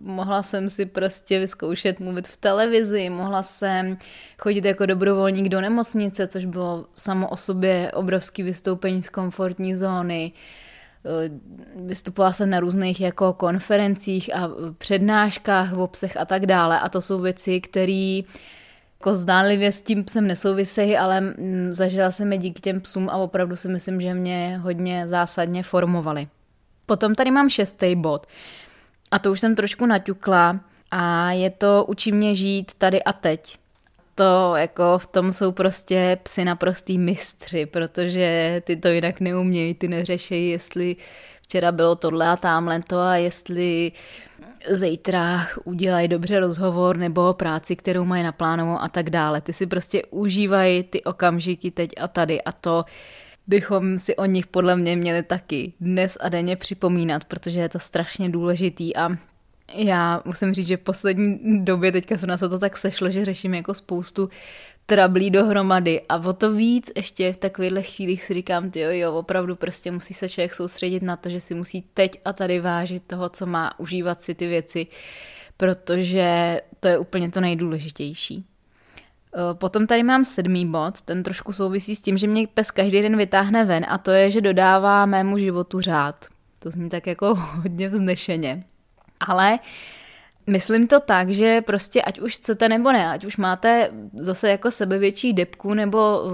mohla 0.00 0.42
jsem 0.42 0.68
si 0.68 0.86
prostě 0.86 1.38
vyzkoušet 1.38 2.00
mluvit 2.00 2.28
v 2.28 2.36
televizi, 2.36 3.10
mohla 3.10 3.42
jsem 3.42 3.98
chodit 4.38 4.64
jako 4.64 4.86
dobrovolník 4.86 5.48
do 5.48 5.60
nemocnice, 5.60 6.26
což 6.26 6.44
bylo 6.44 6.86
samo 6.94 7.28
o 7.28 7.36
sobě 7.36 7.92
obrovský 7.94 8.42
vystoupení 8.42 9.02
z 9.02 9.08
komfortní 9.08 9.76
zóny. 9.76 10.32
Eh, 11.04 11.30
vystupovala 11.76 12.32
jsem 12.32 12.50
na 12.50 12.60
různých 12.60 13.00
jako 13.00 13.32
konferencích 13.32 14.36
a 14.36 14.50
přednáškách 14.78 15.72
v 15.72 15.80
obsech 15.80 16.16
a 16.16 16.24
tak 16.24 16.46
dále 16.46 16.80
a 16.80 16.88
to 16.88 17.00
jsou 17.00 17.20
věci, 17.20 17.60
které 17.60 18.20
jako 19.00 19.16
zdánlivě 19.16 19.72
s 19.72 19.80
tím 19.80 20.04
psem 20.04 20.26
nesouvisejí, 20.26 20.96
ale 20.96 21.20
mm, 21.20 21.68
zažila 21.70 22.10
jsem 22.10 22.32
je 22.32 22.38
díky 22.38 22.60
těm 22.60 22.80
psům 22.80 23.08
a 23.08 23.16
opravdu 23.16 23.56
si 23.56 23.68
myslím, 23.68 24.00
že 24.00 24.14
mě 24.14 24.58
hodně 24.62 25.08
zásadně 25.08 25.62
formovali. 25.62 26.28
Potom 26.88 27.14
tady 27.14 27.30
mám 27.30 27.50
šestý 27.50 27.96
bod 27.96 28.26
a 29.10 29.18
to 29.18 29.32
už 29.32 29.40
jsem 29.40 29.54
trošku 29.54 29.86
naťukla 29.86 30.60
a 30.90 31.32
je 31.32 31.50
to 31.50 31.84
učí 31.88 32.12
mě 32.12 32.34
žít 32.34 32.74
tady 32.74 33.02
a 33.02 33.12
teď. 33.12 33.58
To 34.14 34.52
jako 34.56 34.98
v 34.98 35.06
tom 35.06 35.32
jsou 35.32 35.52
prostě 35.52 36.18
psy 36.22 36.44
naprostý 36.44 36.98
mistři, 36.98 37.66
protože 37.66 38.62
ty 38.64 38.76
to 38.76 38.88
jinak 38.88 39.20
neumějí, 39.20 39.74
ty 39.74 39.88
neřešejí, 39.88 40.50
jestli 40.50 40.96
včera 41.42 41.72
bylo 41.72 41.96
tohle 41.96 42.28
a 42.28 42.36
tamhle 42.36 42.82
to 42.82 42.98
a 42.98 43.16
jestli 43.16 43.92
zítra 44.70 45.46
udělají 45.64 46.08
dobře 46.08 46.40
rozhovor 46.40 46.96
nebo 46.96 47.34
práci, 47.34 47.76
kterou 47.76 48.04
mají 48.04 48.22
naplánovanou 48.22 48.80
a 48.80 48.88
tak 48.88 49.10
dále. 49.10 49.40
Ty 49.40 49.52
si 49.52 49.66
prostě 49.66 50.02
užívají 50.10 50.82
ty 50.82 51.04
okamžiky 51.04 51.70
teď 51.70 51.90
a 52.00 52.08
tady 52.08 52.42
a 52.42 52.52
to 52.52 52.84
bychom 53.48 53.98
si 53.98 54.16
o 54.16 54.24
nich 54.24 54.46
podle 54.46 54.76
mě 54.76 54.96
měli 54.96 55.22
taky 55.22 55.72
dnes 55.80 56.18
a 56.20 56.28
denně 56.28 56.56
připomínat, 56.56 57.24
protože 57.24 57.60
je 57.60 57.68
to 57.68 57.78
strašně 57.78 58.28
důležitý 58.28 58.96
a 58.96 59.08
já 59.74 60.22
musím 60.24 60.52
říct, 60.52 60.66
že 60.66 60.76
v 60.76 60.80
poslední 60.80 61.64
době 61.64 61.92
teďka 61.92 62.18
se 62.18 62.26
nás 62.26 62.40
to 62.40 62.58
tak 62.58 62.76
sešlo, 62.76 63.10
že 63.10 63.24
řeším 63.24 63.54
jako 63.54 63.74
spoustu 63.74 64.30
trablí 64.86 65.30
dohromady 65.30 66.00
a 66.08 66.16
o 66.16 66.32
to 66.32 66.52
víc 66.52 66.90
ještě 66.96 67.32
v 67.32 67.36
takovýchhle 67.36 67.82
chvílích 67.82 68.22
si 68.22 68.34
říkám, 68.34 68.70
ty 68.70 68.80
jo, 68.80 68.90
jo, 68.90 69.12
opravdu 69.12 69.56
prostě 69.56 69.90
musí 69.90 70.14
se 70.14 70.28
člověk 70.28 70.54
soustředit 70.54 71.02
na 71.02 71.16
to, 71.16 71.30
že 71.30 71.40
si 71.40 71.54
musí 71.54 71.84
teď 71.94 72.20
a 72.24 72.32
tady 72.32 72.60
vážit 72.60 73.02
toho, 73.06 73.28
co 73.28 73.46
má, 73.46 73.80
užívat 73.80 74.22
si 74.22 74.34
ty 74.34 74.46
věci, 74.46 74.86
protože 75.56 76.60
to 76.80 76.88
je 76.88 76.98
úplně 76.98 77.30
to 77.30 77.40
nejdůležitější. 77.40 78.44
Eh, 79.34 79.54
potom 79.54 79.86
tady 79.86 80.02
mám 80.02 80.24
sedmý 80.24 80.66
bod, 80.66 81.02
ten 81.02 81.22
trošku 81.22 81.52
souvisí 81.52 81.96
s 81.96 82.00
tím, 82.00 82.18
že 82.18 82.26
mě 82.26 82.46
pes 82.54 82.70
každý 82.70 83.02
den 83.02 83.16
vytáhne 83.16 83.64
ven 83.64 83.86
a 83.88 83.98
to 83.98 84.10
je, 84.10 84.30
že 84.30 84.40
dodává 84.40 85.06
mému 85.06 85.38
životu 85.38 85.80
řád. 85.80 86.26
To 86.58 86.70
zní 86.70 86.88
tak 86.88 87.06
jako 87.06 87.34
hodně 87.34 87.88
vznešeně. 87.88 88.64
Ale 89.20 89.58
myslím 90.46 90.86
to 90.86 91.00
tak, 91.00 91.30
že 91.30 91.60
prostě 91.60 92.02
ať 92.02 92.20
už 92.20 92.34
chcete 92.34 92.68
nebo 92.68 92.92
ne, 92.92 93.10
ať 93.10 93.24
už 93.24 93.36
máte 93.36 93.90
zase 94.12 94.50
jako 94.50 94.70
sebevětší 94.70 95.32
depku 95.32 95.74
nebo 95.74 96.20
uh, 96.20 96.30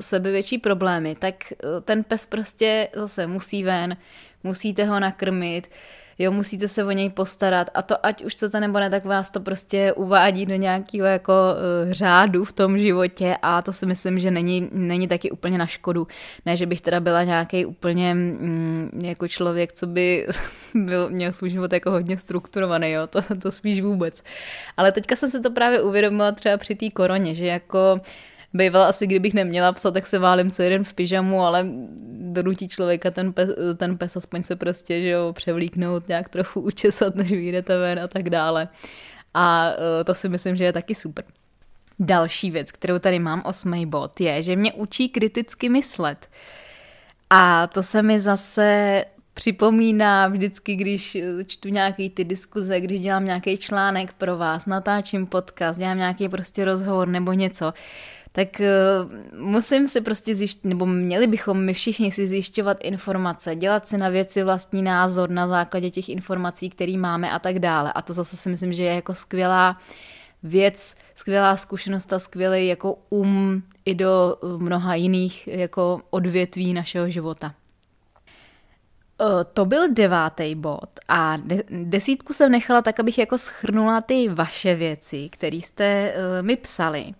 sebevětší 0.00 0.58
problémy, 0.58 1.14
tak 1.18 1.34
uh, 1.34 1.70
ten 1.84 2.04
pes 2.04 2.26
prostě 2.26 2.88
zase 2.94 3.26
musí 3.26 3.64
ven, 3.64 3.96
musíte 4.44 4.84
ho 4.84 5.00
nakrmit, 5.00 5.66
uh, 5.66 5.72
jo, 6.18 6.32
musíte 6.32 6.68
se 6.68 6.84
o 6.84 6.90
něj 6.90 7.10
postarat 7.10 7.70
a 7.74 7.82
to 7.82 8.06
ať 8.06 8.24
už 8.24 8.32
chcete 8.32 8.60
nebo 8.60 8.80
ne, 8.80 8.90
tak 8.90 9.04
vás 9.04 9.30
to 9.30 9.40
prostě 9.40 9.92
uvádí 9.92 10.46
do 10.46 10.54
nějakého 10.54 11.06
jako 11.06 11.32
uh, 11.32 11.92
řádu 11.92 12.44
v 12.44 12.52
tom 12.52 12.78
životě 12.78 13.36
a 13.42 13.62
to 13.62 13.72
si 13.72 13.86
myslím, 13.86 14.18
že 14.18 14.30
není, 14.30 14.68
není 14.72 15.08
taky 15.08 15.30
úplně 15.30 15.58
na 15.58 15.66
škodu. 15.66 16.06
Ne, 16.46 16.56
že 16.56 16.66
bych 16.66 16.80
teda 16.80 17.00
byla 17.00 17.22
nějaký 17.22 17.66
úplně 17.66 18.14
mm, 18.14 19.00
jako 19.02 19.28
člověk, 19.28 19.72
co 19.72 19.86
by 19.86 20.26
byl, 20.74 21.10
měl 21.10 21.32
svůj 21.32 21.50
život 21.50 21.72
jako 21.72 21.90
hodně 21.90 22.16
strukturovaný, 22.16 22.90
jo, 22.90 23.06
to, 23.06 23.22
to 23.42 23.50
spíš 23.50 23.80
vůbec. 23.80 24.22
Ale 24.76 24.92
teďka 24.92 25.16
jsem 25.16 25.30
se 25.30 25.40
to 25.40 25.50
právě 25.50 25.82
uvědomila 25.82 26.32
třeba 26.32 26.56
při 26.56 26.74
té 26.74 26.90
koroně, 26.90 27.34
že 27.34 27.46
jako 27.46 28.00
Bývala 28.54 28.88
asi, 28.88 29.06
kdybych 29.06 29.34
neměla 29.34 29.72
psa, 29.72 29.90
tak 29.90 30.06
se 30.06 30.18
válím 30.18 30.50
celý 30.50 30.68
den 30.68 30.84
v 30.84 30.94
pyžamu, 30.94 31.42
ale 31.42 31.66
donutí 32.42 32.68
člověka 32.68 33.10
ten 33.10 33.32
pes, 33.32 33.50
ten 33.76 33.98
pes 33.98 34.16
aspoň 34.16 34.42
se 34.42 34.56
prostě, 34.56 35.00
že 35.00 35.08
jo, 35.08 35.32
převlíknout, 35.32 36.08
nějak 36.08 36.28
trochu 36.28 36.60
učesat, 36.60 37.14
než 37.14 37.30
vyjdete 37.30 37.78
ven 37.78 37.98
a 37.98 38.08
tak 38.08 38.30
dále. 38.30 38.68
A 39.34 39.70
uh, 39.70 40.04
to 40.04 40.14
si 40.14 40.28
myslím, 40.28 40.56
že 40.56 40.64
je 40.64 40.72
taky 40.72 40.94
super. 40.94 41.24
Další 41.98 42.50
věc, 42.50 42.72
kterou 42.72 42.98
tady 42.98 43.18
mám, 43.18 43.42
osmý 43.44 43.86
bod, 43.86 44.20
je, 44.20 44.42
že 44.42 44.56
mě 44.56 44.72
učí 44.72 45.08
kriticky 45.08 45.68
myslet. 45.68 46.28
A 47.30 47.66
to 47.66 47.82
se 47.82 48.02
mi 48.02 48.20
zase 48.20 49.04
připomíná 49.34 50.28
vždycky, 50.28 50.76
když 50.76 51.16
čtu 51.46 51.68
nějaký 51.68 52.10
ty 52.10 52.24
diskuze, 52.24 52.80
když 52.80 53.00
dělám 53.00 53.24
nějaký 53.24 53.56
článek 53.56 54.12
pro 54.12 54.36
vás, 54.36 54.66
natáčím 54.66 55.26
podcast, 55.26 55.78
dělám 55.78 55.98
nějaký 55.98 56.28
prostě 56.28 56.64
rozhovor 56.64 57.08
nebo 57.08 57.32
něco, 57.32 57.72
tak 58.32 58.48
uh, 58.60 59.40
musím 59.40 59.88
si 59.88 60.00
prostě 60.00 60.34
zjišť, 60.34 60.64
nebo 60.64 60.86
měli 60.86 61.26
bychom 61.26 61.64
my 61.64 61.74
všichni 61.74 62.12
si 62.12 62.26
zjišťovat 62.26 62.76
informace, 62.80 63.56
dělat 63.56 63.88
si 63.88 63.98
na 63.98 64.08
věci 64.08 64.42
vlastní 64.42 64.82
názor 64.82 65.30
na 65.30 65.48
základě 65.48 65.90
těch 65.90 66.08
informací, 66.08 66.70
které 66.70 66.96
máme 66.96 67.30
a 67.30 67.38
tak 67.38 67.58
dále. 67.58 67.92
A 67.92 68.02
to 68.02 68.12
zase 68.12 68.36
si 68.36 68.48
myslím, 68.48 68.72
že 68.72 68.82
je 68.82 68.94
jako 68.94 69.14
skvělá 69.14 69.80
věc, 70.42 70.94
skvělá 71.14 71.56
zkušenost 71.56 72.12
a 72.12 72.18
skvělý 72.18 72.66
jako 72.66 72.98
um 73.10 73.62
i 73.84 73.94
do 73.94 74.36
mnoha 74.56 74.94
jiných 74.94 75.48
jako 75.48 76.00
odvětví 76.10 76.74
našeho 76.74 77.08
života. 77.10 77.54
Eh, 79.20 79.44
to 79.52 79.64
byl 79.64 79.92
devátý 79.92 80.54
bod 80.54 80.88
a 81.08 81.36
de- 81.36 81.62
desítku 81.70 82.32
jsem 82.32 82.52
nechala 82.52 82.82
tak, 82.82 83.00
abych 83.00 83.18
jako 83.18 83.38
schrnula 83.38 84.00
ty 84.00 84.28
vaše 84.28 84.74
věci, 84.74 85.28
které 85.28 85.56
jste 85.56 86.14
mi 86.42 86.56
psali. 86.56 87.14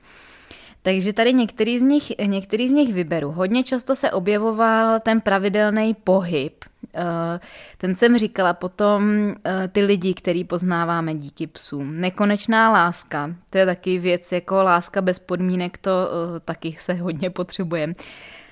Takže 0.82 1.12
tady 1.12 1.32
některý 1.32 1.78
z, 1.78 1.82
nich, 1.82 2.12
některý 2.26 2.68
z 2.68 2.72
nich 2.72 2.94
vyberu. 2.94 3.32
Hodně 3.32 3.62
často 3.62 3.96
se 3.96 4.10
objevoval 4.10 5.00
ten 5.00 5.20
pravidelný 5.20 5.94
pohyb. 6.04 6.64
Eh, 6.94 7.40
ten 7.78 7.94
jsem 7.94 8.18
říkala 8.18 8.52
potom 8.52 9.34
ty 9.72 9.82
lidi, 9.82 10.14
který 10.14 10.44
poznáváme 10.44 11.14
díky 11.14 11.46
psům. 11.46 12.00
Nekonečná 12.00 12.70
láska, 12.70 13.34
to 13.50 13.58
je 13.58 13.66
taky 13.66 13.98
věc 13.98 14.32
jako 14.32 14.62
láska 14.62 15.02
bez 15.02 15.18
podmínek, 15.18 15.78
to 15.78 15.90
taky 16.44 16.76
se 16.78 16.92
hodně 16.92 17.30
potřebuje 17.30 17.94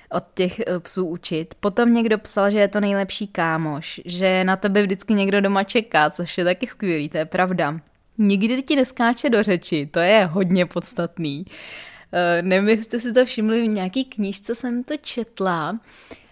od 0.09 0.23
těch 0.33 0.59
eh, 0.59 0.79
psů 0.79 1.05
učit. 1.05 1.55
Potom 1.59 1.93
někdo 1.93 2.17
psal, 2.17 2.51
že 2.51 2.59
je 2.59 2.67
to 2.67 2.79
nejlepší 2.79 3.27
kámoš, 3.27 4.01
že 4.05 4.43
na 4.43 4.55
tebe 4.55 4.81
vždycky 4.81 5.13
někdo 5.13 5.41
doma 5.41 5.63
čeká, 5.63 6.09
což 6.09 6.37
je 6.37 6.43
taky 6.43 6.67
skvělý, 6.67 7.09
to 7.09 7.17
je 7.17 7.25
pravda. 7.25 7.79
Nikdy 8.17 8.63
ti 8.63 8.75
neskáče 8.75 9.29
do 9.29 9.43
řeči, 9.43 9.89
to 9.91 9.99
je 9.99 10.25
hodně 10.25 10.65
podstatný. 10.65 11.45
Eh, 11.47 11.96
nevím, 12.41 12.69
jestli 12.69 12.99
si 12.99 13.13
to 13.13 13.25
všimli, 13.25 13.61
v 13.61 13.67
nějaký 13.67 14.05
knížce 14.05 14.55
jsem 14.55 14.83
to 14.83 14.93
četla, 15.01 15.79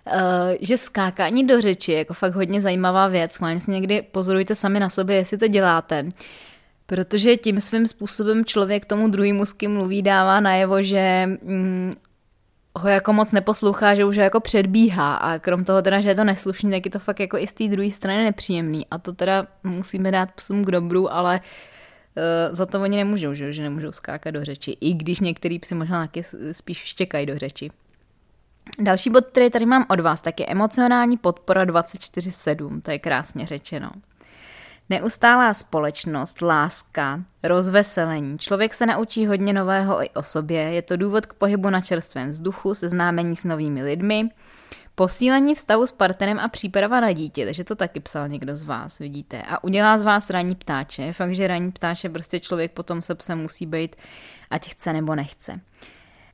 eh, 0.07 0.57
že 0.61 0.77
skákání 0.77 1.47
do 1.47 1.61
řeči 1.61 1.91
je 1.91 1.97
jako 1.97 2.13
fakt 2.13 2.35
hodně 2.35 2.61
zajímavá 2.61 3.07
věc. 3.07 3.31
Schválně 3.31 3.61
si 3.61 3.71
někdy 3.71 4.01
pozorujte 4.01 4.55
sami 4.55 4.79
na 4.79 4.89
sobě, 4.89 5.15
jestli 5.15 5.37
to 5.37 5.47
děláte. 5.47 6.05
Protože 6.85 7.37
tím 7.37 7.61
svým 7.61 7.87
způsobem 7.87 8.45
člověk 8.45 8.85
tomu 8.85 9.07
druhému 9.07 9.45
s 9.45 9.53
kým 9.53 9.73
mluví 9.73 10.01
dává 10.01 10.39
najevo, 10.39 10.83
že 10.83 11.29
mm, 11.41 11.93
ho 12.75 12.89
jako 12.89 13.13
moc 13.13 13.31
neposlouchá, 13.31 13.95
že 13.95 14.05
už 14.05 14.17
ho 14.17 14.23
jako 14.23 14.39
předbíhá 14.39 15.15
a 15.15 15.39
krom 15.39 15.63
toho 15.63 15.81
teda, 15.81 16.01
že 16.01 16.09
je 16.09 16.15
to 16.15 16.23
neslušný, 16.23 16.71
tak 16.71 16.85
je 16.85 16.91
to 16.91 16.99
fakt 16.99 17.19
jako 17.19 17.37
i 17.37 17.47
z 17.47 17.53
té 17.53 17.67
druhé 17.67 17.91
strany 17.91 18.23
nepříjemný 18.23 18.85
a 18.91 18.97
to 18.97 19.13
teda 19.13 19.47
musíme 19.63 20.11
dát 20.11 20.31
psům 20.31 20.65
k 20.65 20.71
dobru, 20.71 21.13
ale 21.13 21.39
uh, 21.39 21.74
za 22.51 22.65
to 22.65 22.81
oni 22.81 22.97
nemůžou, 22.97 23.33
že, 23.33 23.53
že 23.53 23.63
nemůžou 23.63 23.91
skákat 23.91 24.33
do 24.33 24.45
řeči, 24.45 24.77
i 24.81 24.93
když 24.93 25.19
některý 25.19 25.59
psi 25.59 25.75
možná 25.75 26.07
taky 26.07 26.21
spíš 26.51 26.77
štěkají 26.77 27.25
do 27.25 27.37
řeči. 27.37 27.71
Další 28.79 29.09
bod, 29.09 29.25
který 29.25 29.49
tady 29.49 29.65
mám 29.65 29.85
od 29.89 29.99
vás, 29.99 30.21
tak 30.21 30.39
je 30.39 30.45
emocionální 30.45 31.17
podpora 31.17 31.65
24-7, 31.65 32.81
to 32.81 32.91
je 32.91 32.99
krásně 32.99 33.45
řečeno. 33.45 33.91
Neustálá 34.89 35.53
společnost, 35.53 36.41
láska, 36.41 37.23
rozveselení. 37.43 38.37
Člověk 38.37 38.73
se 38.73 38.85
naučí 38.85 39.27
hodně 39.27 39.53
nového 39.53 40.03
i 40.03 40.09
o 40.09 40.23
sobě. 40.23 40.61
Je 40.61 40.81
to 40.81 40.97
důvod 40.97 41.25
k 41.25 41.33
pohybu 41.33 41.69
na 41.69 41.81
čerstvém 41.81 42.29
vzduchu, 42.29 42.73
seznámení 42.73 43.35
s 43.35 43.43
novými 43.43 43.83
lidmi, 43.83 44.29
posílení 44.95 45.55
vztahu 45.55 45.87
s 45.87 45.91
partnerem 45.91 46.39
a 46.39 46.47
příprava 46.47 46.99
na 46.99 47.11
dítě, 47.11 47.45
takže 47.45 47.63
to 47.63 47.75
taky 47.75 47.99
psal 47.99 48.27
někdo 48.27 48.55
z 48.55 48.63
vás, 48.63 48.99
vidíte. 48.99 49.41
A 49.41 49.63
udělá 49.63 49.97
z 49.97 50.01
vás 50.01 50.29
ranní 50.29 50.55
ptáče. 50.55 51.13
Fakt, 51.13 51.35
že 51.35 51.47
ranní 51.47 51.71
ptáče 51.71 52.09
prostě 52.09 52.39
člověk 52.39 52.71
potom 52.71 53.01
se 53.01 53.15
psem 53.15 53.39
musí 53.39 53.65
být, 53.65 53.95
ať 54.49 54.69
chce 54.69 54.93
nebo 54.93 55.15
nechce. 55.15 55.59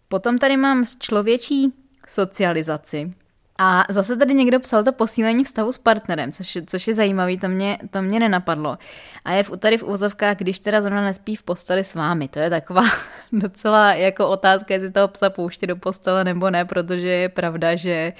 Potom 0.08 0.38
tady 0.38 0.58
mám 0.58 0.84
člověčí 1.00 1.74
socializaci. 2.08 3.14
A 3.58 3.84
zase 3.90 4.18
tady 4.18 4.34
někdo 4.34 4.60
psal 4.60 4.84
to 4.84 4.92
posílení 4.92 5.44
vztahu 5.44 5.72
s 5.72 5.78
partnerem, 5.78 6.32
což, 6.32 6.58
což 6.66 6.88
je 6.88 6.94
zajímavý, 6.94 7.38
to 7.38 7.48
mě, 7.48 7.78
to 7.90 8.02
mě 8.02 8.20
nenapadlo. 8.20 8.78
A 9.26 9.34
je 9.34 9.44
v, 9.44 9.50
tady 9.58 9.78
v 9.78 9.84
úzovkách, 9.84 10.38
když 10.38 10.60
teda 10.60 10.82
zrovna 10.82 11.02
nespí 11.02 11.36
v 11.36 11.44
posteli 11.44 11.84
s 11.84 11.96
vámi. 11.96 12.28
To 12.28 12.40
je 12.40 12.50
taková 12.50 12.84
docela 13.32 13.94
jako 13.94 14.28
otázka, 14.28 14.74
jestli 14.74 14.92
toho 14.92 15.08
psa 15.08 15.30
pouště 15.30 15.68
do 15.68 15.76
postele 15.76 16.24
nebo 16.24 16.50
ne, 16.50 16.66
protože 16.66 17.08
je 17.08 17.30
pravda, 17.30 17.76
že 17.76 18.14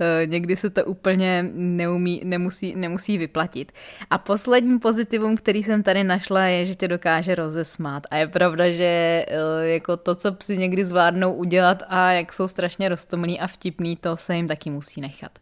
Eh, 0.00 0.26
někdy 0.26 0.56
se 0.56 0.70
to 0.70 0.84
úplně 0.84 1.50
neumí, 1.52 2.20
nemusí, 2.24 2.74
nemusí 2.76 3.18
vyplatit. 3.18 3.72
A 4.10 4.18
poslední 4.18 4.78
pozitivum, 4.78 5.36
který 5.36 5.62
jsem 5.62 5.82
tady 5.82 6.04
našla, 6.04 6.44
je, 6.44 6.66
že 6.66 6.74
tě 6.74 6.88
dokáže 6.88 7.34
rozesmát. 7.34 8.02
A 8.10 8.16
je 8.16 8.28
pravda, 8.28 8.70
že 8.70 8.84
eh, 8.84 9.26
jako 9.62 9.96
to, 9.96 10.14
co 10.14 10.32
psi 10.32 10.58
někdy 10.58 10.84
zvládnou 10.84 11.32
udělat 11.32 11.82
a 11.88 12.12
jak 12.12 12.32
jsou 12.32 12.48
strašně 12.48 12.88
roztomný 12.88 13.40
a 13.40 13.46
vtipný, 13.46 13.96
to 13.96 14.16
se 14.16 14.36
jim 14.36 14.48
taky 14.48 14.70
musí 14.70 15.00
nechat. 15.00 15.38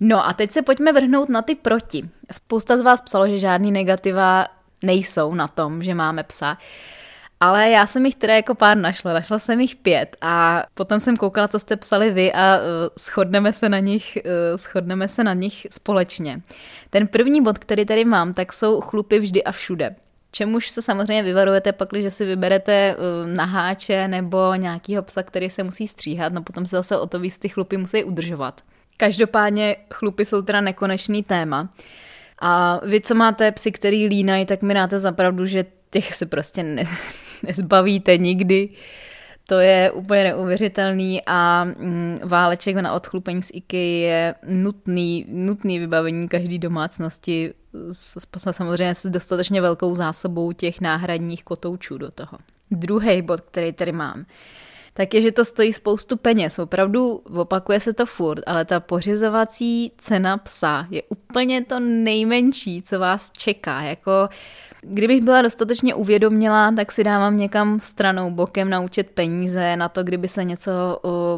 No 0.00 0.28
a 0.28 0.32
teď 0.32 0.50
se 0.50 0.62
pojďme 0.62 0.92
vrhnout 0.92 1.28
na 1.28 1.42
ty 1.42 1.54
proti. 1.54 2.08
Spousta 2.32 2.76
z 2.78 2.80
vás 2.80 3.00
psalo, 3.00 3.28
že 3.28 3.38
žádný 3.38 3.72
negativa 3.72 4.46
nejsou 4.82 5.34
na 5.34 5.48
tom, 5.48 5.82
že 5.82 5.94
máme 5.94 6.22
psa. 6.22 6.58
Ale 7.40 7.70
já 7.70 7.86
jsem 7.86 8.06
jich 8.06 8.14
teda 8.14 8.34
jako 8.34 8.54
pár 8.54 8.76
našla, 8.76 9.12
našla 9.12 9.38
jsem 9.38 9.60
jich 9.60 9.76
pět 9.76 10.16
a 10.20 10.64
potom 10.74 11.00
jsem 11.00 11.16
koukala, 11.16 11.48
co 11.48 11.58
jste 11.58 11.76
psali 11.76 12.10
vy 12.10 12.32
a 12.32 12.56
uh, 12.56 12.62
shodneme 12.98 13.52
se 13.52 13.68
na 13.68 13.78
nich, 13.78 14.18
uh, 14.24 14.56
shodneme 14.56 15.08
se 15.08 15.24
na 15.24 15.34
nich 15.34 15.66
společně. 15.70 16.40
Ten 16.90 17.06
první 17.06 17.42
bod, 17.42 17.58
který 17.58 17.84
tady 17.84 18.04
mám, 18.04 18.34
tak 18.34 18.52
jsou 18.52 18.80
chlupy 18.80 19.18
vždy 19.18 19.44
a 19.44 19.52
všude. 19.52 19.96
Čemuž 20.30 20.68
se 20.68 20.82
samozřejmě 20.82 21.22
vyvarujete 21.22 21.72
pak, 21.72 21.88
že 21.96 22.10
si 22.10 22.24
vyberete 22.24 22.96
uh, 22.96 23.28
naháče 23.28 24.08
nebo 24.08 24.54
nějakýho 24.54 25.02
psa, 25.02 25.22
který 25.22 25.50
se 25.50 25.62
musí 25.62 25.88
stříhat, 25.88 26.32
no 26.32 26.42
potom 26.42 26.66
se 26.66 26.76
zase 26.76 26.98
o 26.98 27.06
to 27.06 27.20
víc 27.20 27.38
ty 27.38 27.48
chlupy 27.48 27.76
musí 27.76 28.04
udržovat. 28.04 28.60
Každopádně 28.96 29.76
chlupy 29.94 30.24
jsou 30.24 30.42
teda 30.42 30.60
nekonečný 30.60 31.22
téma. 31.22 31.68
A 32.38 32.80
vy, 32.84 33.00
co 33.00 33.14
máte 33.14 33.52
psy, 33.52 33.72
který 33.72 34.06
línají, 34.06 34.46
tak 34.46 34.62
mi 34.62 34.74
dáte 34.74 34.98
zapravdu, 34.98 35.46
že 35.46 35.64
těch 35.90 36.14
se 36.14 36.26
prostě 36.26 36.62
ne, 36.62 36.84
nezbavíte 37.42 38.18
nikdy. 38.18 38.68
To 39.46 39.58
je 39.58 39.90
úplně 39.90 40.24
neuvěřitelný 40.24 41.22
a 41.26 41.64
mm, 41.64 42.18
váleček 42.24 42.76
na 42.76 42.92
odchlupení 42.92 43.42
z 43.42 43.50
IKEA 43.54 44.10
je 44.10 44.34
nutný, 44.46 45.26
nutný 45.28 45.78
vybavení 45.78 46.28
každé 46.28 46.58
domácnosti 46.58 47.54
samozřejmě 48.50 48.94
s 48.94 49.06
dostatečně 49.06 49.60
velkou 49.60 49.94
zásobou 49.94 50.52
těch 50.52 50.80
náhradních 50.80 51.44
kotoučů 51.44 51.98
do 51.98 52.10
toho. 52.10 52.38
Druhý 52.70 53.22
bod, 53.22 53.40
který 53.40 53.72
tady 53.72 53.92
mám, 53.92 54.26
tak 54.98 55.14
je, 55.14 55.20
že 55.20 55.32
to 55.32 55.44
stojí 55.44 55.72
spoustu 55.72 56.16
peněz. 56.16 56.58
Opravdu 56.58 57.22
opakuje 57.36 57.80
se 57.80 57.92
to 57.92 58.06
furt, 58.06 58.42
ale 58.46 58.64
ta 58.64 58.80
pořizovací 58.80 59.92
cena 59.98 60.36
psa 60.36 60.86
je 60.90 61.02
úplně 61.08 61.64
to 61.64 61.80
nejmenší, 61.80 62.82
co 62.82 62.98
vás 62.98 63.30
čeká. 63.30 63.82
Jako 63.82 64.28
Kdybych 64.80 65.24
byla 65.24 65.42
dostatečně 65.42 65.94
uvědomila, 65.94 66.72
tak 66.72 66.92
si 66.92 67.04
dávám 67.04 67.36
někam 67.36 67.80
stranou 67.80 68.30
bokem 68.30 68.70
naučit 68.70 69.10
peníze 69.10 69.76
na 69.76 69.88
to, 69.88 70.04
kdyby 70.04 70.28
se 70.28 70.44
něco 70.44 70.70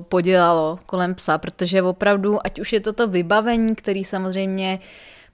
podělalo 0.08 0.78
kolem 0.86 1.14
psa, 1.14 1.38
protože 1.38 1.82
opravdu, 1.82 2.46
ať 2.46 2.60
už 2.60 2.72
je 2.72 2.80
to 2.80 2.92
to 2.92 3.08
vybavení, 3.08 3.74
který 3.74 4.04
samozřejmě 4.04 4.78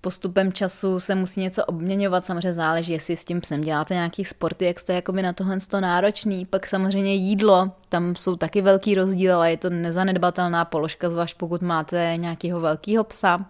postupem 0.00 0.52
času 0.52 1.00
se 1.00 1.14
musí 1.14 1.40
něco 1.40 1.64
obměňovat, 1.64 2.24
samozřejmě 2.24 2.54
záleží, 2.54 2.92
jestli 2.92 3.16
s 3.16 3.24
tím 3.24 3.40
psem 3.40 3.60
děláte 3.60 3.94
nějaký 3.94 4.24
sporty, 4.24 4.64
jak 4.64 4.80
jste 4.80 4.94
jakoby 4.94 5.22
na 5.22 5.32
tohle 5.32 5.58
to 5.70 5.80
náročný, 5.80 6.46
pak 6.46 6.66
samozřejmě 6.66 7.14
jídlo, 7.14 7.70
tam 7.88 8.16
jsou 8.16 8.36
taky 8.36 8.62
velký 8.62 8.94
rozdíl, 8.94 9.34
ale 9.34 9.50
je 9.50 9.56
to 9.56 9.70
nezanedbatelná 9.70 10.64
položka, 10.64 11.10
zvlášť 11.10 11.36
pokud 11.36 11.62
máte 11.62 12.14
nějakého 12.16 12.60
velkého 12.60 13.04
psa, 13.04 13.46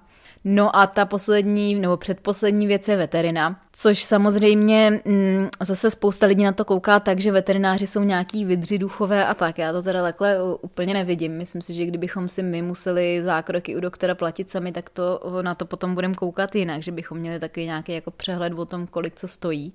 No 0.49 0.77
a 0.77 0.87
ta 0.87 1.05
poslední 1.05 1.75
nebo 1.75 1.97
předposlední 1.97 2.67
věc 2.67 2.89
je 2.89 2.97
veterina, 2.97 3.61
což 3.73 4.05
samozřejmě 4.05 5.01
mm, 5.05 5.49
zase 5.63 5.91
spousta 5.91 6.27
lidí 6.27 6.45
na 6.45 6.53
to 6.53 6.65
kouká 6.65 7.01
tak, 7.01 7.21
že 7.21 7.33
veterináři 7.33 7.87
jsou 7.87 8.03
nějaký 8.03 8.45
vydři 8.45 8.79
duchové 8.79 9.27
a 9.27 9.35
tak. 9.35 9.59
Já 9.59 9.73
to 9.73 9.83
teda 9.83 10.03
takhle 10.03 10.39
úplně 10.61 10.95
nevidím. 10.95 11.33
Myslím 11.33 11.63
si, 11.63 11.75
že 11.75 11.87
kdybychom 11.87 12.29
si 12.29 12.43
my 12.43 12.63
museli 12.63 13.23
zákroky 13.23 13.77
u 13.77 13.81
doktora 13.81 14.15
platit 14.15 14.51
sami, 14.51 14.73
tak 14.73 14.91
to 14.91 15.21
na 15.43 15.55
to 15.55 15.65
potom 15.65 15.95
budeme 15.95 16.15
koukat 16.15 16.55
jinak, 16.55 16.83
že 16.83 16.93
bychom 16.93 17.19
měli 17.19 17.39
takový 17.39 17.67
nějaký 17.67 17.93
jako 17.93 18.11
přehled 18.11 18.53
o 18.53 18.65
tom, 18.65 18.87
kolik 18.87 19.15
co 19.15 19.29
stojí. 19.29 19.73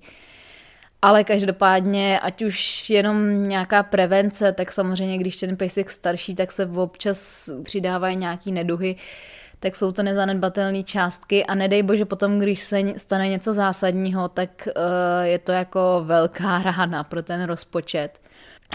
Ale 1.02 1.24
každopádně, 1.24 2.20
ať 2.20 2.42
už 2.42 2.90
jenom 2.90 3.42
nějaká 3.42 3.82
prevence, 3.82 4.52
tak 4.52 4.72
samozřejmě, 4.72 5.18
když 5.18 5.36
ten 5.36 5.56
pejsek 5.56 5.90
starší, 5.90 6.34
tak 6.34 6.52
se 6.52 6.66
občas 6.66 7.50
přidávají 7.62 8.16
nějaký 8.16 8.52
neduhy, 8.52 8.96
tak 9.62 9.76
jsou 9.76 9.92
to 9.92 10.02
nezanedbatelné 10.02 10.82
částky 10.82 11.46
a 11.46 11.54
nedej 11.54 11.82
bože 11.82 12.04
potom, 12.04 12.38
když 12.38 12.60
se 12.60 12.82
stane 12.96 13.28
něco 13.28 13.52
zásadního, 13.52 14.28
tak 14.28 14.68
uh, 14.76 14.82
je 15.22 15.38
to 15.38 15.52
jako 15.52 16.02
velká 16.04 16.62
rána 16.62 17.04
pro 17.04 17.22
ten 17.22 17.44
rozpočet. 17.44 18.20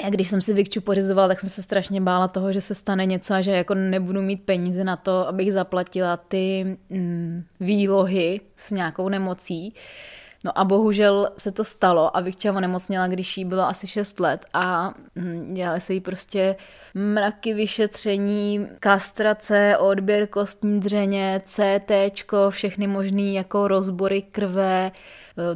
Já 0.03 0.09
když 0.09 0.27
jsem 0.27 0.41
si 0.41 0.53
Vikču 0.53 0.81
pořizovala, 0.81 1.27
tak 1.27 1.39
jsem 1.39 1.49
se 1.49 1.61
strašně 1.61 2.01
bála 2.01 2.27
toho, 2.27 2.51
že 2.51 2.61
se 2.61 2.75
stane 2.75 3.05
něco 3.05 3.33
a 3.33 3.41
že 3.41 3.51
jako 3.51 3.73
nebudu 3.73 4.21
mít 4.21 4.43
peníze 4.43 4.83
na 4.83 4.95
to, 4.95 5.27
abych 5.27 5.53
zaplatila 5.53 6.17
ty 6.17 6.77
mm, 6.89 7.43
výlohy 7.59 8.41
s 8.55 8.71
nějakou 8.71 9.09
nemocí. 9.09 9.73
No 10.43 10.59
a 10.59 10.63
bohužel 10.63 11.29
se 11.37 11.51
to 11.51 11.63
stalo 11.63 12.17
a 12.17 12.21
Vikča 12.21 12.53
onemocněla, 12.53 13.07
když 13.07 13.37
jí 13.37 13.45
bylo 13.45 13.63
asi 13.67 13.87
6 13.87 14.19
let 14.19 14.45
a 14.53 14.93
mm, 15.15 15.53
dělali 15.53 15.81
se 15.81 15.93
jí 15.93 16.01
prostě 16.01 16.55
mraky 16.93 17.53
vyšetření, 17.53 18.67
kastrace, 18.79 19.77
odběr 19.77 20.27
kostní 20.27 20.79
dřeně, 20.79 21.41
CT, 21.45 21.91
všechny 22.49 22.87
možné 22.87 23.21
jako 23.21 23.67
rozbory 23.67 24.21
krve, 24.21 24.91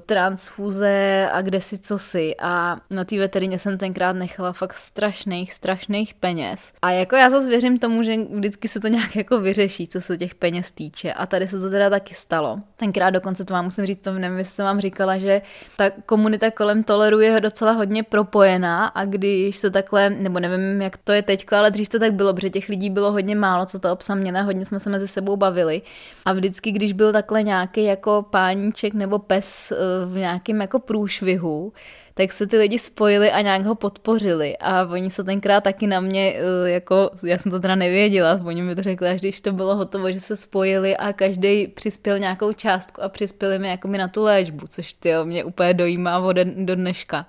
transfuze 0.06 1.30
a 1.32 1.42
kde 1.42 1.62
si 1.62 1.78
co 1.78 1.98
si. 1.98 2.36
A 2.40 2.78
na 2.90 3.04
té 3.04 3.20
veterině 3.20 3.60
jsem 3.60 3.78
tenkrát 3.78 4.14
nechala 4.14 4.54
fakt 4.54 4.74
strašných, 4.74 5.54
strašných 5.54 6.14
peněz. 6.14 6.74
A 6.82 6.92
jako 6.92 7.16
já 7.16 7.30
zase 7.30 7.50
věřím 7.50 7.78
tomu, 7.78 8.04
že 8.04 8.16
vždycky 8.34 8.68
se 8.68 8.80
to 8.80 8.88
nějak 8.88 9.16
jako 9.16 9.40
vyřeší, 9.40 9.88
co 9.88 10.02
se 10.02 10.18
těch 10.18 10.36
peněz 10.36 10.72
týče. 10.72 11.14
A 11.14 11.26
tady 11.26 11.48
se 11.48 11.60
to 11.60 11.70
teda 11.70 11.90
taky 11.90 12.14
stalo. 12.14 12.60
Tenkrát 12.78 13.10
dokonce 13.10 13.46
to 13.46 13.54
vám 13.54 13.66
musím 13.66 13.86
říct, 13.86 14.02
to 14.02 14.14
nevím, 14.14 14.38
jestli 14.38 14.54
jsem 14.54 14.66
vám 14.66 14.80
říkala, 14.80 15.18
že 15.18 15.42
ta 15.78 15.90
komunita 15.90 16.52
kolem 16.52 16.84
Toleru 16.84 17.20
je 17.20 17.42
docela 17.42 17.72
hodně 17.72 18.04
propojená 18.04 18.86
a 18.86 19.06
když 19.06 19.58
se 19.58 19.72
takhle, 19.72 20.10
nebo 20.10 20.40
nevím, 20.40 20.82
jak 20.82 20.98
to 20.98 21.12
je 21.12 21.22
teďko, 21.22 21.56
ale 21.56 21.72
dřív 21.72 21.90
to 21.90 22.00
tak 22.00 22.14
bylo, 22.14 22.34
protože 22.34 22.50
těch 22.50 22.70
lidí 22.70 22.90
bylo 22.90 23.12
hodně 23.12 23.36
málo, 23.36 23.66
co 23.66 23.80
to 23.80 23.92
obsah 23.92 24.18
měla, 24.18 24.42
hodně 24.42 24.66
jsme 24.66 24.80
se 24.80 24.90
mezi 24.90 25.08
sebou 25.08 25.38
bavili. 25.38 25.82
A 26.26 26.34
vždycky, 26.34 26.72
když 26.72 26.94
byl 26.94 27.12
takhle 27.12 27.44
nějaký 27.44 27.84
jako 27.84 28.26
páníček 28.30 28.94
nebo 28.94 29.20
pes 29.20 29.71
Eh, 29.71 29.71
v 30.06 30.18
nějakém 30.18 30.62
jako 30.62 30.80
průšvihu, 30.80 31.74
tak 32.14 32.32
se 32.32 32.48
ty 32.48 32.58
lidi 32.58 32.80
spojili 32.80 33.32
a 33.32 33.42
nějak 33.42 33.66
ho 33.66 33.76
podpořili 33.76 34.58
a 34.58 34.84
oni 34.86 35.10
se 35.10 35.24
tenkrát 35.24 35.64
taky 35.64 35.88
na 35.88 36.00
mě, 36.00 36.34
eh, 36.36 36.70
jako, 36.70 37.10
já 37.26 37.38
jsem 37.38 37.52
to 37.52 37.60
teda 37.60 37.76
nevěděla, 37.76 38.42
oni 38.46 38.62
mi 38.62 38.76
to 38.76 38.82
řekli, 38.82 39.10
až 39.10 39.20
když 39.20 39.42
to 39.42 39.52
bylo 39.52 39.76
hotovo, 39.76 40.12
že 40.12 40.20
se 40.20 40.36
spojili 40.36 40.98
a 40.98 41.14
každý 41.14 41.68
přispěl 41.68 42.20
nějakou 42.20 42.54
částku 42.54 43.04
a 43.04 43.10
přispěli 43.10 43.60
mi 43.60 43.70
jako 43.70 43.88
mi 43.88 43.98
na 43.98 44.08
tu 44.08 44.24
léčbu, 44.24 44.68
což 44.70 44.94
ty 44.94 45.14
mě 45.24 45.44
úplně 45.44 45.74
dojímá 45.74 46.34
do 46.56 46.76
dneška. 46.76 47.26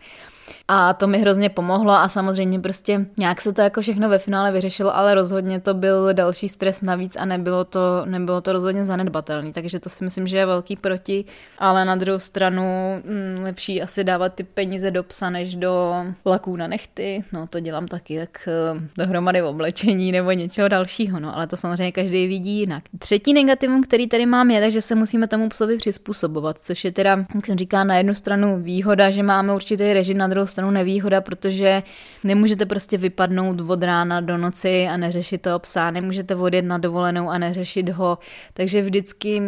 A 0.69 0.93
to 0.93 1.07
mi 1.07 1.19
hrozně 1.19 1.49
pomohlo 1.49 1.93
a 1.93 2.09
samozřejmě 2.09 2.61
prostě 2.61 3.07
nějak 3.17 3.41
se 3.41 3.53
to 3.53 3.63
jako 3.63 3.81
všechno 3.81 4.09
ve 4.09 4.19
finále 4.19 4.53
vyřešilo, 4.53 4.97
ale 4.97 5.15
rozhodně 5.15 5.61
to 5.61 5.75
byl 5.75 6.15
další 6.15 6.49
stres 6.49 6.83
navíc 6.83 7.17
a 7.17 7.25
nebylo 7.25 7.65
to, 7.65 7.81
nebylo 8.05 8.41
to 8.41 8.53
rozhodně 8.53 8.85
zanedbatelný, 8.85 9.53
takže 9.53 9.81
to 9.81 9.89
si 9.89 10.05
myslím, 10.05 10.27
že 10.27 10.37
je 10.37 10.47
velký 10.47 10.77
proti, 10.77 11.25
ale 11.59 11.85
na 11.85 11.97
druhou 11.97 12.19
stranu 12.19 12.63
hm, 13.05 13.43
lepší 13.43 13.83
asi 13.83 14.05
dávat 14.05 14.35
ty 14.35 14.45
peníze 14.45 14.91
do 14.91 15.03
psa, 15.03 15.31
než 15.31 15.55
do 15.55 15.95
laků 16.27 16.57
na 16.57 16.67
nechty, 16.67 17.25
no 17.33 17.47
to 17.47 17.61
dělám 17.61 17.89
taky, 17.89 18.19
tak 18.19 18.49
eh, 18.49 18.89
dohromady 18.99 19.41
v 19.41 19.47
oblečení 19.47 20.13
nebo 20.13 20.33
něčeho 20.33 20.69
dalšího, 20.69 21.21
no 21.21 21.37
ale 21.37 21.47
to 21.47 21.57
samozřejmě 21.57 21.93
každý 21.93 22.27
vidí 22.27 22.59
jinak. 22.59 22.83
Třetí 22.99 23.33
negativum, 23.33 23.83
který 23.83 24.07
tady 24.07 24.27
mám 24.27 24.51
je, 24.51 24.61
takže 24.61 24.83
se 24.83 24.95
musíme 24.95 25.29
tomu 25.29 25.49
psovi 25.49 25.77
přizpůsobovat, 25.77 26.59
což 26.59 26.85
je 26.85 26.93
teda, 26.93 27.25
jak 27.35 27.47
jsem 27.47 27.59
říká, 27.59 27.85
na 27.85 27.97
jednu 27.97 28.15
stranu 28.15 28.63
výhoda, 28.63 29.11
že 29.11 29.23
máme 29.23 29.55
určitý 29.55 29.93
režim, 29.93 30.19
na 30.19 30.29
druhou 30.29 30.47
stranu 30.47 30.62
nevýhoda, 30.71 31.21
protože 31.21 31.83
nemůžete 32.25 32.67
prostě 32.67 32.99
vypadnout 32.99 33.61
od 33.61 33.83
rána 33.83 34.21
do 34.21 34.39
noci 34.39 34.89
a 34.89 34.97
neřešit 34.97 35.43
toho 35.43 35.59
psa, 35.59 35.91
nemůžete 35.91 36.37
odjet 36.37 36.63
na 36.63 36.79
dovolenou 36.79 37.31
a 37.31 37.39
neřešit 37.39 37.89
ho, 37.89 38.19
takže 38.55 38.83
vždycky 38.83 39.41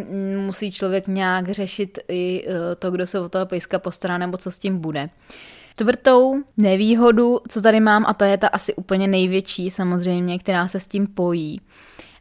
musí 0.46 0.72
člověk 0.72 1.08
nějak 1.08 1.50
řešit 1.50 1.98
i 2.08 2.44
e, 2.46 2.74
to, 2.74 2.90
kdo 2.90 3.06
se 3.06 3.20
o 3.20 3.28
toho 3.28 3.46
pejska 3.46 3.78
postará 3.78 4.18
nebo 4.18 4.36
co 4.36 4.50
s 4.50 4.58
tím 4.58 4.78
bude. 4.78 5.10
Čtvrtou 5.76 6.34
nevýhodu, 6.56 7.40
co 7.48 7.60
tady 7.60 7.80
mám, 7.80 8.04
a 8.06 8.14
to 8.14 8.24
je 8.24 8.38
ta 8.38 8.48
asi 8.48 8.74
úplně 8.74 9.08
největší 9.08 9.70
samozřejmě, 9.70 10.38
která 10.38 10.68
se 10.68 10.80
s 10.80 10.86
tím 10.86 11.06
pojí, 11.06 11.60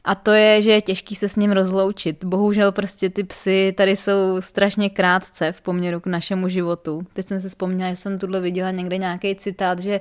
a 0.06 0.16
to 0.16 0.32
je, 0.32 0.62
že 0.62 0.72
je 0.72 0.82
těžký 0.82 1.16
se 1.16 1.30
s 1.30 1.36
ním 1.36 1.52
rozloučit. 1.52 2.24
Bohužel 2.26 2.72
prostě 2.72 3.10
ty 3.10 3.24
psy 3.24 3.74
tady 3.78 3.96
jsou 3.96 4.42
strašně 4.42 4.90
krátce 4.90 5.52
v 5.52 5.62
poměru 5.62 6.00
k 6.00 6.06
našemu 6.06 6.48
životu. 6.50 7.02
Teď 7.14 7.28
jsem 7.28 7.40
si 7.40 7.50
vzpomněla, 7.50 7.90
že 7.90 7.96
jsem 7.96 8.20
tuhle 8.20 8.42
viděla 8.42 8.72
někde 8.72 8.98
nějaký 8.98 9.36
citát, 9.36 9.80
že 9.80 10.00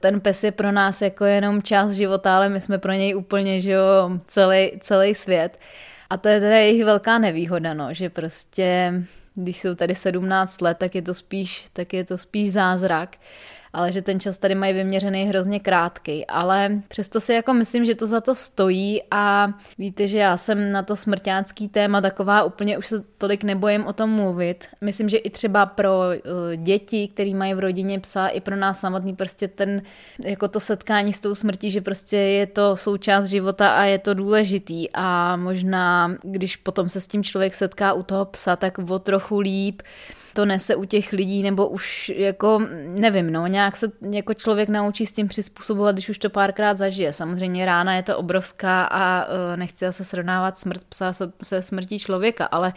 ten 0.00 0.20
pes 0.20 0.44
je 0.44 0.52
pro 0.52 0.72
nás 0.72 1.02
jako 1.02 1.24
jenom 1.24 1.62
část 1.62 1.92
života, 1.92 2.36
ale 2.36 2.48
my 2.48 2.60
jsme 2.60 2.78
pro 2.78 2.92
něj 2.92 3.16
úplně, 3.16 3.60
že 3.60 3.70
jo, 3.70 4.10
celý, 4.26 4.70
celý 4.80 5.14
svět. 5.14 5.60
A 6.10 6.16
to 6.16 6.28
je 6.28 6.40
teda 6.40 6.56
jejich 6.56 6.84
velká 6.84 7.18
nevýhoda, 7.18 7.74
no, 7.74 7.94
že 7.94 8.10
prostě 8.10 8.94
když 9.34 9.60
jsou 9.60 9.74
tady 9.74 9.94
17 9.94 10.60
let, 10.60 10.78
tak 10.78 10.94
je 10.94 11.02
to 11.02 11.14
spíš, 11.14 11.66
tak 11.72 11.92
je 11.92 12.04
to 12.04 12.18
spíš 12.18 12.52
zázrak 12.52 13.16
ale 13.74 13.92
že 13.92 14.02
ten 14.02 14.20
čas 14.20 14.38
tady 14.38 14.54
mají 14.54 14.72
vyměřený 14.72 15.24
hrozně 15.24 15.60
krátký. 15.60 16.26
Ale 16.26 16.82
přesto 16.88 17.20
si 17.20 17.32
jako 17.32 17.54
myslím, 17.54 17.84
že 17.84 17.94
to 17.94 18.06
za 18.06 18.20
to 18.20 18.34
stojí 18.34 19.02
a 19.10 19.48
víte, 19.78 20.08
že 20.08 20.18
já 20.18 20.36
jsem 20.36 20.72
na 20.72 20.82
to 20.82 20.96
smrťácký 20.96 21.68
téma 21.68 22.00
taková 22.00 22.42
úplně 22.42 22.78
už 22.78 22.86
se 22.86 22.96
tolik 23.18 23.44
nebojím 23.44 23.86
o 23.86 23.92
tom 23.92 24.10
mluvit. 24.10 24.66
Myslím, 24.80 25.08
že 25.08 25.16
i 25.16 25.30
třeba 25.30 25.66
pro 25.66 25.90
uh, 25.90 26.62
děti, 26.62 27.08
který 27.08 27.34
mají 27.34 27.54
v 27.54 27.58
rodině 27.58 28.00
psa, 28.00 28.26
i 28.26 28.40
pro 28.40 28.56
nás 28.56 28.80
samotný 28.80 29.16
prostě 29.16 29.48
ten, 29.48 29.82
jako 30.24 30.48
to 30.48 30.60
setkání 30.60 31.12
s 31.12 31.20
tou 31.20 31.34
smrtí, 31.34 31.70
že 31.70 31.80
prostě 31.80 32.16
je 32.16 32.46
to 32.46 32.76
součást 32.76 33.26
života 33.26 33.68
a 33.68 33.84
je 33.84 33.98
to 33.98 34.14
důležitý 34.14 34.88
a 34.94 35.36
možná, 35.36 36.16
když 36.22 36.56
potom 36.56 36.88
se 36.88 37.00
s 37.00 37.06
tím 37.06 37.24
člověk 37.24 37.54
setká 37.54 37.92
u 37.92 38.02
toho 38.02 38.24
psa, 38.24 38.56
tak 38.56 38.78
o 38.78 38.98
trochu 38.98 39.38
líp 39.38 39.82
to 40.34 40.44
nese 40.44 40.76
u 40.76 40.84
těch 40.84 41.12
lidí, 41.12 41.42
nebo 41.42 41.68
už 41.68 42.12
jako, 42.16 42.62
nevím, 42.86 43.32
no, 43.32 43.46
nějak 43.46 43.76
se 43.76 43.92
jako 44.12 44.34
člověk 44.34 44.68
naučí 44.68 45.06
s 45.06 45.12
tím 45.12 45.28
přizpůsobovat, 45.28 45.94
když 45.94 46.08
už 46.08 46.18
to 46.18 46.30
párkrát 46.30 46.74
zažije. 46.74 47.12
Samozřejmě 47.12 47.66
rána 47.66 47.94
je 47.96 48.02
to 48.02 48.18
obrovská 48.18 48.84
a 48.84 49.26
uh, 49.26 49.56
nechci 49.56 49.86
se 49.90 50.04
srovnávat 50.04 50.58
smrt 50.58 50.84
psa 50.84 51.12
se, 51.42 51.62
smrtí 51.62 51.98
člověka, 51.98 52.44
ale 52.44 52.72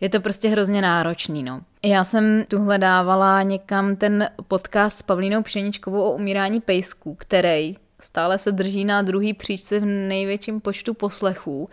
je 0.00 0.08
to 0.08 0.20
prostě 0.20 0.48
hrozně 0.48 0.82
náročný, 0.82 1.42
no. 1.42 1.60
Já 1.84 2.04
jsem 2.04 2.44
tu 2.48 2.58
hledávala 2.64 3.42
někam 3.42 3.96
ten 3.96 4.28
podcast 4.48 4.98
s 4.98 5.02
Pavlínou 5.02 5.42
Pšeničkovou 5.42 6.02
o 6.02 6.12
umírání 6.12 6.60
pejsků, 6.60 7.14
který 7.14 7.76
stále 8.00 8.38
se 8.38 8.52
drží 8.52 8.84
na 8.84 9.02
druhý 9.02 9.34
příčce 9.34 9.80
v 9.80 9.84
největším 9.84 10.60
počtu 10.60 10.94
poslechů, 10.94 11.68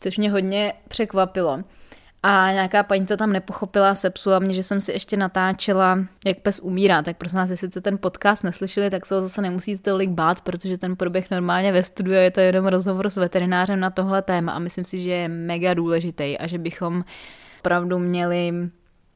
což 0.00 0.18
mě 0.18 0.30
hodně 0.30 0.72
překvapilo. 0.88 1.60
A 2.22 2.52
nějaká 2.52 2.82
paní 2.82 3.06
to 3.06 3.16
tam 3.16 3.32
nepochopila, 3.32 3.94
sepsula 3.94 4.38
mě, 4.38 4.54
že 4.54 4.62
jsem 4.62 4.80
si 4.80 4.92
ještě 4.92 5.16
natáčela, 5.16 5.98
jak 6.24 6.38
pes 6.38 6.60
umírá. 6.60 7.02
Tak 7.02 7.16
prosím 7.16 7.38
vás, 7.38 7.50
jestli 7.50 7.68
jste 7.68 7.80
ten 7.80 7.98
podcast 7.98 8.44
neslyšeli, 8.44 8.90
tak 8.90 9.06
se 9.06 9.14
ho 9.14 9.22
zase 9.22 9.42
nemusíte 9.42 9.90
tolik 9.90 10.10
bát, 10.10 10.40
protože 10.40 10.78
ten 10.78 10.96
proběh 10.96 11.30
normálně 11.30 11.72
ve 11.72 11.82
studiu 11.82 12.16
je 12.16 12.30
to 12.30 12.40
jenom 12.40 12.66
rozhovor 12.66 13.10
s 13.10 13.16
veterinářem 13.16 13.80
na 13.80 13.90
tohle 13.90 14.22
téma 14.22 14.52
a 14.52 14.58
myslím 14.58 14.84
si, 14.84 15.00
že 15.00 15.10
je 15.10 15.28
mega 15.28 15.74
důležitý 15.74 16.38
a 16.38 16.46
že 16.46 16.58
bychom 16.58 17.04
opravdu 17.60 17.98
měli 17.98 18.52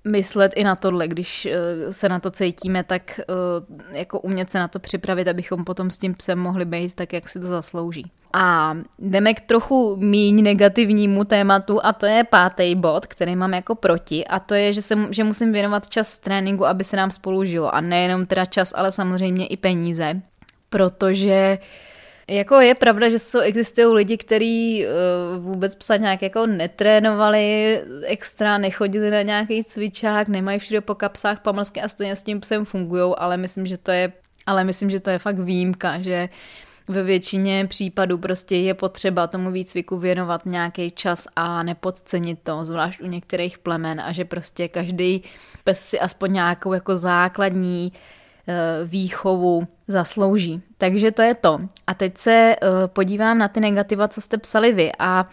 myslet 0.04 0.52
i 0.56 0.64
na 0.64 0.76
tohle, 0.76 1.08
když 1.08 1.46
eh, 1.46 1.92
se 1.92 2.08
na 2.08 2.20
to 2.20 2.30
cítíme, 2.30 2.84
tak 2.84 3.20
eh, 3.20 3.98
jako 3.98 4.20
umět 4.20 4.50
se 4.50 4.58
na 4.58 4.68
to 4.68 4.78
připravit, 4.78 5.28
abychom 5.28 5.64
potom 5.64 5.90
s 5.90 5.98
tím 5.98 6.14
psem 6.14 6.38
mohli 6.38 6.64
být 6.64 6.94
tak, 6.94 7.12
jak 7.12 7.28
si 7.28 7.40
to 7.40 7.46
zaslouží. 7.46 8.10
A 8.32 8.76
jdeme 8.98 9.34
k 9.34 9.40
trochu 9.40 9.96
míň 9.96 10.42
negativnímu 10.42 11.24
tématu 11.24 11.84
a 11.84 11.92
to 11.92 12.06
je 12.06 12.24
pátý 12.24 12.74
bod, 12.74 13.06
který 13.06 13.36
mám 13.36 13.54
jako 13.54 13.74
proti 13.74 14.26
a 14.26 14.38
to 14.38 14.54
je, 14.54 14.72
že, 14.72 14.82
se, 14.82 14.98
že 15.10 15.24
musím 15.24 15.52
věnovat 15.52 15.88
čas 15.88 16.18
tréninku, 16.18 16.66
aby 16.66 16.84
se 16.84 16.96
nám 16.96 17.10
spolu 17.10 17.44
žilo 17.44 17.74
a 17.74 17.80
nejenom 17.80 18.26
teda 18.26 18.44
čas, 18.44 18.72
ale 18.76 18.92
samozřejmě 18.92 19.46
i 19.46 19.56
peníze, 19.56 20.20
protože 20.70 21.58
jako 22.32 22.60
je 22.60 22.74
pravda, 22.74 23.08
že 23.08 23.18
jsou, 23.18 23.40
existují 23.40 23.86
lidi, 23.86 24.16
kteří 24.16 24.86
uh, 24.86 25.44
vůbec 25.44 25.74
psa 25.74 25.96
nějak 25.96 26.22
jako 26.22 26.46
netrénovali 26.46 27.80
extra, 28.04 28.58
nechodili 28.58 29.10
na 29.10 29.22
nějaký 29.22 29.64
cvičák, 29.64 30.28
nemají 30.28 30.58
všude 30.58 30.80
po 30.80 30.94
kapsách 30.94 31.40
pamlsky 31.40 31.80
a 31.80 31.88
stejně 31.88 32.16
s 32.16 32.22
tím 32.22 32.40
psem 32.40 32.64
fungují, 32.64 33.14
ale 33.18 33.36
myslím, 33.36 33.66
že 33.66 33.78
to 33.78 33.90
je 33.90 34.12
ale 34.46 34.64
myslím, 34.64 34.90
že 34.90 35.00
to 35.00 35.10
je 35.10 35.18
fakt 35.18 35.38
výjimka, 35.38 36.00
že 36.00 36.28
ve 36.88 37.02
většině 37.02 37.66
případů 37.66 38.18
prostě 38.18 38.56
je 38.56 38.74
potřeba 38.74 39.26
tomu 39.26 39.50
výcviku 39.50 39.98
věnovat 39.98 40.46
nějaký 40.46 40.90
čas 40.90 41.28
a 41.36 41.62
nepodcenit 41.62 42.38
to, 42.42 42.64
zvlášť 42.64 43.00
u 43.00 43.06
některých 43.06 43.58
plemen 43.58 44.00
a 44.00 44.12
že 44.12 44.24
prostě 44.24 44.68
každý 44.68 45.22
pes 45.64 45.80
si 45.80 46.00
aspoň 46.00 46.32
nějakou 46.32 46.72
jako 46.72 46.96
základní 46.96 47.92
eh, 47.94 48.21
výchovu 48.84 49.68
zaslouží. 49.88 50.62
Takže 50.78 51.12
to 51.12 51.22
je 51.22 51.34
to. 51.34 51.60
A 51.86 51.94
teď 51.94 52.18
se 52.18 52.32
eh, 52.32 52.56
podívám 52.86 53.38
na 53.38 53.48
ty 53.48 53.60
negativa, 53.60 54.08
co 54.08 54.20
jste 54.20 54.38
psali 54.38 54.72
vy 54.72 54.92
a 54.98 55.28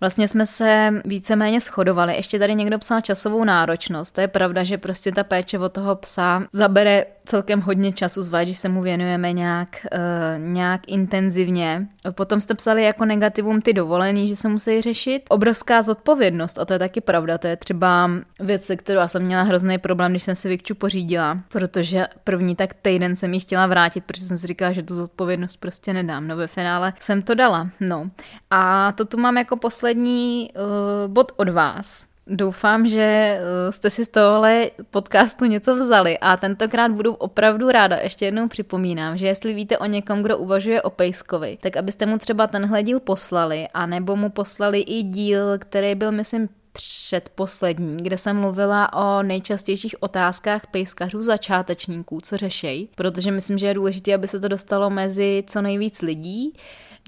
Vlastně 0.00 0.28
jsme 0.28 0.46
se 0.46 0.94
víceméně 1.04 1.60
shodovali. 1.60 2.16
Ještě 2.16 2.38
tady 2.38 2.54
někdo 2.54 2.78
psal 2.78 3.00
časovou 3.00 3.44
náročnost. 3.44 4.14
To 4.14 4.20
je 4.20 4.28
pravda, 4.28 4.64
že 4.64 4.78
prostě 4.78 5.12
ta 5.12 5.24
péče 5.24 5.58
od 5.58 5.72
toho 5.72 5.96
psa 5.96 6.42
zabere 6.52 7.06
celkem 7.30 7.60
hodně 7.60 7.92
času, 7.92 8.22
zvlášť, 8.22 8.48
když 8.48 8.58
se 8.58 8.68
mu 8.68 8.82
věnujeme 8.82 9.32
nějak, 9.32 9.86
uh, 9.92 10.52
nějak 10.52 10.80
intenzivně. 10.86 11.86
Potom 12.10 12.40
jste 12.40 12.54
psali 12.54 12.84
jako 12.84 13.04
negativum 13.04 13.60
ty 13.60 13.72
dovolený, 13.72 14.28
že 14.28 14.36
se 14.36 14.48
musí 14.48 14.82
řešit. 14.82 15.22
Obrovská 15.28 15.82
zodpovědnost, 15.82 16.58
a 16.58 16.64
to 16.64 16.72
je 16.72 16.78
taky 16.78 17.00
pravda, 17.00 17.38
to 17.38 17.46
je 17.46 17.56
třeba 17.56 18.10
věc, 18.40 18.64
se 18.64 18.76
kterou 18.76 19.00
já 19.00 19.08
jsem 19.08 19.22
měla 19.22 19.42
hrozný 19.42 19.78
problém, 19.78 20.12
když 20.12 20.22
jsem 20.22 20.36
si 20.36 20.48
Vikču 20.48 20.74
pořídila, 20.74 21.38
protože 21.48 22.06
první 22.24 22.56
tak 22.56 22.74
týden 22.74 23.16
jsem 23.16 23.34
ji 23.34 23.40
chtěla 23.40 23.66
vrátit, 23.66 24.04
protože 24.04 24.24
jsem 24.24 24.36
si 24.36 24.46
říkala, 24.46 24.72
že 24.72 24.82
tu 24.82 24.94
zodpovědnost 24.94 25.56
prostě 25.56 25.92
nedám. 25.92 26.28
No 26.28 26.36
ve 26.36 26.46
finále 26.46 26.92
jsem 27.00 27.22
to 27.22 27.34
dala. 27.34 27.68
No. 27.80 28.10
A 28.50 28.92
to 28.92 29.04
tu 29.04 29.18
mám 29.18 29.36
jako 29.36 29.56
poslední 29.56 30.50
uh, 30.54 31.12
bod 31.12 31.32
od 31.36 31.48
vás. 31.48 32.09
Doufám, 32.26 32.88
že 32.88 33.00
eh, 33.02 33.72
jste 33.72 33.90
si 33.90 34.04
z 34.04 34.08
tohohle 34.08 34.70
podcastu 34.90 35.44
něco 35.44 35.76
vzali 35.76 36.18
a 36.18 36.36
tentokrát 36.36 36.92
budu 36.92 37.14
opravdu 37.14 37.70
ráda. 37.70 37.96
Ještě 37.96 38.24
jednou 38.24 38.48
připomínám, 38.48 39.16
že 39.16 39.26
jestli 39.26 39.54
víte 39.54 39.78
o 39.78 39.86
někom, 39.86 40.22
kdo 40.22 40.38
uvažuje 40.38 40.82
o 40.82 40.90
Pejskovi, 40.90 41.58
tak 41.60 41.76
abyste 41.76 42.06
mu 42.06 42.18
třeba 42.18 42.46
tenhle 42.46 42.82
díl 42.82 43.00
poslali, 43.00 43.68
a 43.74 43.86
nebo 43.86 44.16
mu 44.16 44.30
poslali 44.30 44.80
i 44.80 45.02
díl, 45.02 45.58
který 45.58 45.94
byl, 45.94 46.12
myslím, 46.12 46.48
předposlední, 46.72 47.96
kde 47.96 48.18
jsem 48.18 48.36
mluvila 48.36 48.92
o 48.92 49.22
nejčastějších 49.22 50.02
otázkách 50.02 50.66
pejskařů 50.66 51.22
začátečníků, 51.22 52.20
co 52.20 52.36
řešejí, 52.36 52.88
protože 52.94 53.30
myslím, 53.30 53.58
že 53.58 53.66
je 53.66 53.74
důležité, 53.74 54.14
aby 54.14 54.28
se 54.28 54.40
to 54.40 54.48
dostalo 54.48 54.90
mezi 54.90 55.44
co 55.46 55.62
nejvíc 55.62 56.02
lidí. 56.02 56.52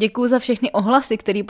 Děkuji 0.00 0.28
za 0.28 0.38
všechny 0.38 0.72
ohlasy, 0.72 1.16
které 1.16 1.40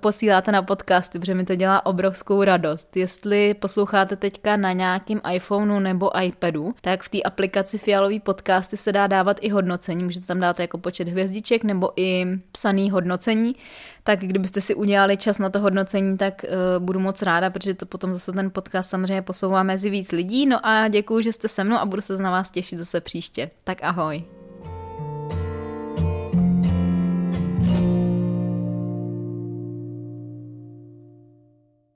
posíláte 0.00 0.52
na 0.52 0.62
podcasty, 0.62 1.18
protože 1.18 1.34
mi 1.34 1.44
to 1.44 1.54
dělá 1.54 1.86
obrovskou 1.86 2.44
radost. 2.44 2.96
Jestli 2.96 3.54
posloucháte 3.54 4.16
teďka 4.16 4.56
na 4.56 4.72
nějakém 4.72 5.20
iPhoneu 5.32 5.80
nebo 5.80 6.20
iPadu, 6.20 6.74
tak 6.80 7.02
v 7.02 7.08
té 7.08 7.22
aplikaci 7.22 7.78
Fialový 7.78 8.20
podcasty 8.20 8.76
se 8.76 8.92
dá 8.92 9.06
dávat 9.06 9.36
i 9.40 9.48
hodnocení. 9.48 10.04
Můžete 10.04 10.26
tam 10.26 10.40
dát 10.40 10.60
jako 10.60 10.78
počet 10.78 11.08
hvězdiček 11.08 11.64
nebo 11.64 11.90
i 11.96 12.26
psaný 12.52 12.90
hodnocení. 12.90 13.56
Tak 14.04 14.18
kdybyste 14.20 14.60
si 14.60 14.74
udělali 14.74 15.16
čas 15.16 15.38
na 15.38 15.50
to 15.50 15.60
hodnocení, 15.60 16.16
tak 16.16 16.44
uh, 16.44 16.84
budu 16.84 17.00
moc 17.00 17.22
ráda, 17.22 17.50
protože 17.50 17.74
to 17.74 17.86
potom 17.86 18.12
zase 18.12 18.32
ten 18.32 18.50
podcast 18.50 18.90
samozřejmě 18.90 19.22
posouvá 19.22 19.62
mezi 19.62 19.90
víc 19.90 20.12
lidí. 20.12 20.46
No 20.46 20.66
a 20.66 20.88
děkuji, 20.88 21.22
že 21.22 21.32
jste 21.32 21.48
se 21.48 21.64
mnou 21.64 21.76
a 21.76 21.86
budu 21.86 22.02
se 22.02 22.22
na 22.22 22.30
vás 22.30 22.50
těšit 22.50 22.78
zase 22.78 23.00
příště. 23.00 23.50
Tak 23.64 23.78
ahoj. 23.82 24.37